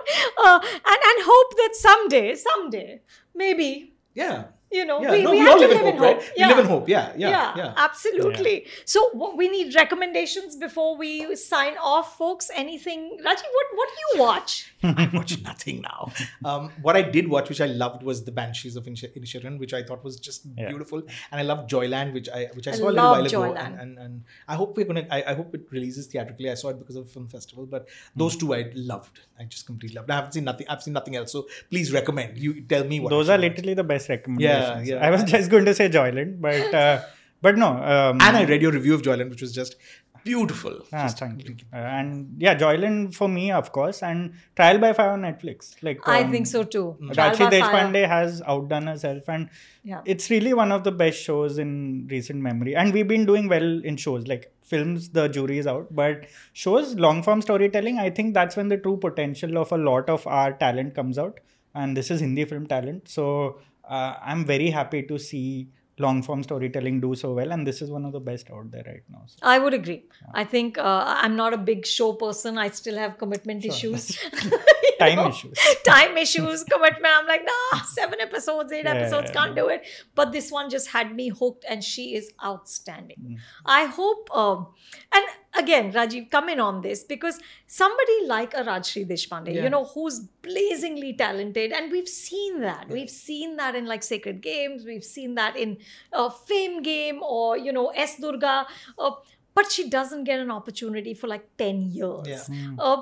uh, 0.45 0.59
and 0.93 1.01
and 1.11 1.23
hope 1.29 1.55
that 1.61 1.75
someday 1.81 2.35
someday 2.35 3.01
maybe 3.43 3.69
Yeah. 4.13 4.43
You 4.71 4.85
know 4.85 5.01
Yeah, 5.01 5.11
we, 5.11 5.23
no, 5.23 5.31
we, 5.31 5.39
we, 5.39 5.45
have 5.45 5.53
to 5.59 5.67
live 5.67 5.71
in 5.71 5.77
live 5.85 5.93
hope, 5.95 6.01
right? 6.01 6.31
Yeah. 6.35 6.47
We 6.47 6.53
live 6.53 6.63
in 6.65 6.69
hope. 6.69 6.89
Yeah, 6.89 7.11
yeah, 7.17 7.29
yeah, 7.29 7.53
yeah. 7.57 7.73
absolutely. 7.77 8.67
So 8.85 9.09
what, 9.13 9.35
we 9.35 9.49
need 9.49 9.73
recommendations 9.75 10.55
before 10.55 10.95
we 10.97 11.35
sign 11.35 11.75
off, 11.81 12.17
folks. 12.17 12.51
Anything, 12.55 13.17
Rajeev? 13.25 13.49
What 13.57 13.67
what 13.73 13.89
do 13.89 13.95
you 14.13 14.21
watch? 14.23 14.71
I 14.83 15.09
watch 15.13 15.41
nothing 15.41 15.81
now. 15.81 16.11
Um, 16.45 16.71
what 16.81 16.95
I 16.95 17.01
did 17.01 17.27
watch, 17.27 17.49
which 17.49 17.61
I 17.61 17.65
loved, 17.65 18.03
was 18.03 18.23
the 18.23 18.31
Banshees 18.31 18.75
of 18.75 18.85
Inish- 18.85 19.11
Inisherin, 19.17 19.57
which 19.59 19.73
I 19.73 19.81
thought 19.83 20.03
was 20.03 20.19
just 20.19 20.45
Yeah. 20.57 20.69
beautiful, 20.69 20.99
and 21.31 21.39
I 21.39 21.43
love 21.43 21.65
Joyland, 21.67 22.13
which 22.13 22.29
I 22.29 22.49
which 22.53 22.67
I 22.67 22.71
I 22.71 22.75
saw 22.75 22.83
a 22.83 22.91
little 22.91 22.95
love 22.95 23.17
while 23.17 23.25
ago, 23.25 23.41
Joyland. 23.41 23.65
and, 23.65 23.79
and 23.79 23.97
and 23.99 24.23
I 24.47 24.55
hope 24.55 24.77
we're 24.77 24.85
gonna. 24.85 25.07
I, 25.09 25.23
I 25.27 25.33
hope 25.33 25.53
it 25.55 25.65
releases 25.71 26.07
theatrically. 26.07 26.49
I 26.51 26.53
saw 26.53 26.69
it 26.69 26.79
because 26.79 26.95
of 26.95 27.09
film 27.09 27.27
festival, 27.27 27.65
but 27.65 27.87
those 28.15 28.35
two 28.37 28.53
I 28.53 28.71
loved. 28.75 29.19
I 29.39 29.43
just 29.45 29.65
completely 29.65 29.95
loved. 29.97 30.11
I 30.11 30.15
haven't 30.15 30.33
seen 30.33 30.43
nothing. 30.43 30.67
I've 30.69 30.83
seen 30.83 30.93
nothing 30.93 31.15
else. 31.15 31.31
So 31.31 31.47
please 31.69 31.91
recommend. 31.91 32.37
You 32.37 32.61
tell 32.61 32.83
me 32.83 32.99
what. 32.99 33.09
Those 33.09 33.29
I 33.29 33.35
are 33.35 33.37
should 33.37 33.43
watch. 33.43 33.57
literally 33.57 33.73
the 33.73 33.83
best 33.83 34.09
recommendations. 34.09 34.58
Yeah. 34.83 35.05
I 35.07 35.09
was 35.09 35.23
just 35.23 35.49
going 35.49 35.65
to 35.65 35.73
say 35.73 35.89
Joyland, 35.89 36.41
but 36.41 36.73
uh, 36.73 37.01
but 37.41 37.57
no. 37.57 37.69
Um, 37.69 38.21
And 38.21 38.37
I 38.37 38.43
read 38.45 38.61
your 38.61 38.71
review 38.71 38.93
of 38.93 39.01
Joyland, 39.01 39.29
which 39.29 39.41
was 39.41 39.53
just 39.53 39.75
beautiful. 40.23 40.73
Ah, 40.91 41.03
Just 41.03 41.19
thank 41.19 41.47
you. 41.47 41.55
Uh, 41.73 41.77
and 41.77 42.35
yeah, 42.45 42.55
Joyland 42.55 43.15
for 43.15 43.27
me, 43.29 43.51
of 43.51 43.71
course, 43.71 44.03
and 44.03 44.33
Trial 44.55 44.77
by 44.77 44.91
Fire 44.93 45.11
on 45.11 45.21
Netflix. 45.21 45.75
Like 45.81 46.07
I 46.07 46.23
um, 46.23 46.31
think 46.31 46.47
so 46.47 46.63
too. 46.63 46.97
Trial 47.13 47.35
Rajshri 47.35 47.49
by 47.51 47.59
Fire. 47.59 47.71
Deshpande 47.71 48.07
has 48.07 48.41
outdone 48.45 48.87
herself, 48.87 49.29
and 49.29 49.49
Yeah. 49.83 50.01
it's 50.05 50.29
really 50.29 50.53
one 50.53 50.71
of 50.71 50.83
the 50.83 50.91
best 50.91 51.21
shows 51.21 51.57
in 51.57 52.07
recent 52.11 52.41
memory. 52.41 52.75
And 52.75 52.93
we've 52.93 53.07
been 53.07 53.25
doing 53.25 53.47
well 53.47 53.83
in 53.83 53.97
shows 53.97 54.27
like 54.27 54.51
films. 54.61 55.09
The 55.09 55.27
jury 55.29 55.57
is 55.57 55.67
out, 55.67 55.95
but 55.95 56.25
shows, 56.53 56.95
long 56.95 57.23
form 57.23 57.41
storytelling. 57.41 57.97
I 57.99 58.09
think 58.09 58.33
that's 58.33 58.55
when 58.55 58.67
the 58.67 58.77
true 58.77 58.97
potential 58.97 59.57
of 59.57 59.71
a 59.71 59.77
lot 59.77 60.09
of 60.09 60.27
our 60.27 60.51
talent 60.53 60.95
comes 60.95 61.17
out. 61.17 61.39
And 61.75 61.95
this 61.95 62.09
is 62.11 62.19
Hindi 62.19 62.45
film 62.45 62.65
talent, 62.65 63.07
so 63.07 63.59
uh, 63.89 64.15
I'm 64.21 64.45
very 64.45 64.69
happy 64.69 65.03
to 65.03 65.17
see 65.17 65.69
long 65.99 66.21
form 66.23 66.41
storytelling 66.43 67.01
do 67.01 67.13
so 67.13 67.33
well. 67.33 67.51
And 67.51 67.67
this 67.67 67.81
is 67.81 67.91
one 67.91 68.05
of 68.05 68.13
the 68.13 68.19
best 68.19 68.49
out 68.51 68.71
there 68.71 68.83
right 68.85 69.03
now. 69.09 69.23
So. 69.25 69.35
I 69.41 69.59
would 69.59 69.73
agree. 69.73 70.05
I 70.33 70.43
think 70.45 70.77
uh, 70.77 71.03
I'm 71.07 71.35
not 71.35 71.53
a 71.53 71.57
big 71.57 71.85
show 71.85 72.13
person. 72.13 72.57
I 72.57 72.69
still 72.69 72.97
have 72.97 73.17
commitment 73.17 73.65
issues. 73.65 74.17
Time 74.99 75.15
know? 75.15 75.29
issues. 75.29 75.57
Time 75.85 76.17
issues, 76.17 76.63
commitment. 76.63 77.13
I'm 77.17 77.27
like, 77.27 77.45
nah, 77.45 77.81
seven 77.81 78.19
episodes, 78.19 78.71
eight 78.71 78.85
Yeah, 78.85 78.95
episodes, 78.95 79.31
can't 79.31 79.55
do 79.55 79.67
it. 79.69 79.85
But 80.15 80.31
this 80.31 80.51
one 80.51 80.69
just 80.69 80.89
had 80.89 81.15
me 81.15 81.29
hooked, 81.29 81.65
and 81.69 81.83
she 81.83 82.15
is 82.15 82.31
outstanding. 82.43 83.17
Mm. 83.23 83.37
I 83.65 83.85
hope, 83.85 84.29
um, 84.35 84.67
and 85.13 85.25
again, 85.61 85.91
Rajeev, 85.93 86.29
come 86.31 86.49
in 86.49 86.59
on 86.59 86.81
this 86.81 87.03
because 87.03 87.39
somebody 87.67 88.17
like 88.25 88.53
a 88.53 88.63
Rajshri 88.69 89.03
Deshpande, 89.11 89.53
Yeah. 89.55 89.63
you 89.63 89.69
know, 89.69 89.85
who's 89.85 90.19
blazingly 90.47 91.13
talented, 91.13 91.71
and 91.71 91.91
we've 91.91 92.07
seen 92.09 92.61
that. 92.61 92.87
We've 92.89 93.09
seen 93.09 93.55
that 93.57 93.75
in 93.75 93.85
like 93.85 94.03
Sacred 94.03 94.41
Games, 94.41 94.85
we've 94.85 95.03
seen 95.03 95.35
that 95.35 95.55
in 95.55 95.77
uh, 96.13 96.29
Fame 96.29 96.81
Game 96.81 97.21
or, 97.23 97.57
you 97.57 97.71
know, 97.71 97.87
S. 97.89 98.17
Durga. 98.19 98.65
Uh, 98.97 99.11
but 99.55 99.71
she 99.71 99.89
doesn't 99.89 100.23
get 100.23 100.39
an 100.39 100.51
opportunity 100.51 101.13
for 101.13 101.27
like 101.27 101.45
10 101.57 101.91
years. 101.91 102.27
Yeah. 102.49 102.75
Uh, 102.79 103.01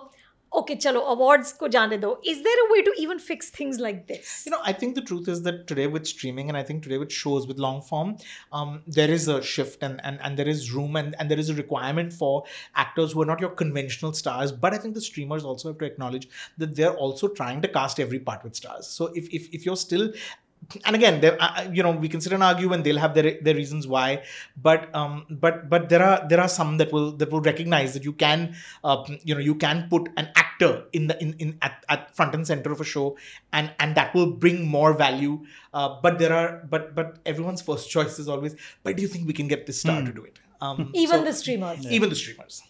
okay, 0.54 0.76
chalo, 0.76 1.06
awards 1.08 1.54
ko 1.54 1.68
jaane 1.68 2.00
do. 2.02 2.18
Is 2.26 2.42
there 2.44 2.66
a 2.66 2.72
way 2.72 2.82
to 2.82 2.94
even 2.98 3.20
fix 3.20 3.50
things 3.50 3.80
like 3.80 4.08
this? 4.08 4.44
You 4.46 4.52
know, 4.52 4.60
I 4.64 4.74
think 4.74 4.96
the 4.96 5.02
truth 5.02 5.28
is 5.28 5.44
that 5.44 5.68
today 5.68 5.88
with 5.88 6.08
streaming 6.08 6.50
and 6.50 6.58
I 6.58 6.64
think 6.64 6.84
today 6.84 6.98
with 6.98 7.12
shows 7.12 7.48
with 7.48 7.58
long 7.58 7.82
form, 7.82 8.18
um, 8.52 8.82
there 8.88 9.10
is 9.10 9.28
a 9.28 9.42
shift 9.42 9.84
and, 9.84 10.00
and, 10.04 10.20
and 10.22 10.38
there 10.38 10.48
is 10.48 10.72
room 10.72 10.96
and, 10.96 11.16
and 11.20 11.30
there 11.30 11.40
is 11.40 11.50
a 11.50 11.56
requirement 11.56 12.14
for 12.14 12.44
actors 12.76 13.12
who 13.12 13.22
are 13.22 13.26
not 13.26 13.40
your 13.40 13.50
conventional 13.50 14.14
stars. 14.14 14.52
But 14.52 14.74
I 14.74 14.78
think 14.78 14.94
the 14.94 15.02
streamers 15.02 15.44
also 15.44 15.70
have 15.70 15.78
to 15.80 15.86
acknowledge 15.86 16.28
that 16.58 16.76
they're 16.76 16.96
also 16.96 17.28
trying 17.28 17.62
to 17.62 17.68
cast 17.68 18.00
every 18.00 18.20
part 18.20 18.44
with 18.44 18.56
stars. 18.56 18.88
So 18.88 19.08
if, 19.14 19.28
if, 19.34 19.54
if 19.54 19.66
you're 19.66 19.76
still 19.76 20.12
and 20.86 20.96
again 20.98 21.22
there 21.22 21.38
uh, 21.40 21.66
you 21.72 21.82
know 21.82 21.92
we 21.92 22.10
can 22.10 22.20
sit 22.20 22.34
and 22.34 22.44
argue 22.44 22.74
and 22.74 22.84
they'll 22.84 22.98
have 23.04 23.14
their 23.18 23.38
their 23.42 23.56
reasons 23.56 23.88
why 23.88 24.22
but 24.68 24.94
um 24.94 25.26
but 25.30 25.70
but 25.70 25.88
there 25.92 26.04
are 26.04 26.28
there 26.28 26.42
are 26.46 26.50
some 26.50 26.78
that 26.78 26.92
will 26.92 27.12
that 27.22 27.32
will 27.32 27.42
recognize 27.42 27.94
that 27.94 28.04
you 28.04 28.12
can 28.14 28.54
uh, 28.84 28.98
you 29.24 29.34
know 29.36 29.40
you 29.40 29.56
can 29.56 29.88
put 29.90 30.10
an 30.18 30.28
actor 30.36 30.84
in 30.92 31.08
the 31.08 31.16
in, 31.24 31.34
in 31.40 31.58
at, 31.62 31.86
at 31.90 32.14
front 32.16 32.36
and 32.36 32.46
center 32.46 32.72
of 32.72 32.82
a 32.82 32.84
show 32.84 33.16
and 33.54 33.72
and 33.80 33.96
that 33.96 34.14
will 34.14 34.32
bring 34.46 34.68
more 34.68 34.94
value 34.94 35.40
uh, 35.74 35.90
but 36.02 36.20
there 36.20 36.34
are 36.34 36.66
but 36.70 36.94
but 36.96 37.18
everyone's 37.26 37.62
first 37.62 37.90
choice 37.96 38.20
is 38.20 38.28
always 38.28 38.56
but 38.84 38.96
do 38.98 39.02
you 39.02 39.08
think 39.08 39.26
we 39.26 39.34
can 39.34 39.48
get 39.48 39.66
this 39.68 39.80
star 39.82 40.02
to 40.02 40.12
do 40.12 40.24
it 40.26 40.40
um 40.62 40.92
even 41.06 41.20
so- 41.20 41.26
the 41.26 41.34
streamers. 41.34 41.86
even 42.00 42.10
the 42.10 42.16
streamers 42.24 42.62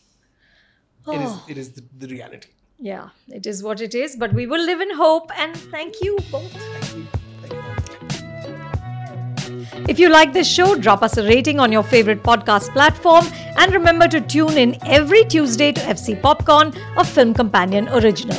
it 1.07 1.21
is 1.21 1.31
Oh. 1.31 1.45
it 1.47 1.57
is 1.57 1.71
the, 1.71 1.83
the 2.05 2.07
reality 2.15 2.49
Yeah, 2.87 3.05
it 3.35 3.47
is 3.51 3.61
what 3.65 3.79
it 3.85 3.95
is. 3.99 4.15
But 4.23 4.33
we 4.39 4.43
will 4.49 4.63
live 4.69 4.81
in 4.85 4.91
hope. 4.97 5.31
And 5.43 5.55
thank 5.75 5.95
you 6.07 6.11
both. 6.33 6.53
If 9.87 9.99
you 9.99 10.09
like 10.09 10.33
this 10.33 10.47
show, 10.47 10.75
drop 10.75 11.03
us 11.03 11.17
a 11.17 11.23
rating 11.23 11.59
on 11.59 11.71
your 11.71 11.83
favorite 11.83 12.23
podcast 12.23 12.73
platform. 12.73 13.25
And 13.57 13.71
remember 13.71 14.07
to 14.07 14.19
tune 14.19 14.57
in 14.57 14.77
every 14.85 15.23
Tuesday 15.25 15.71
to 15.71 15.81
FC 15.81 16.21
Popcorn, 16.21 16.73
a 16.97 17.03
Film 17.05 17.33
Companion 17.33 17.87
original. 17.89 18.37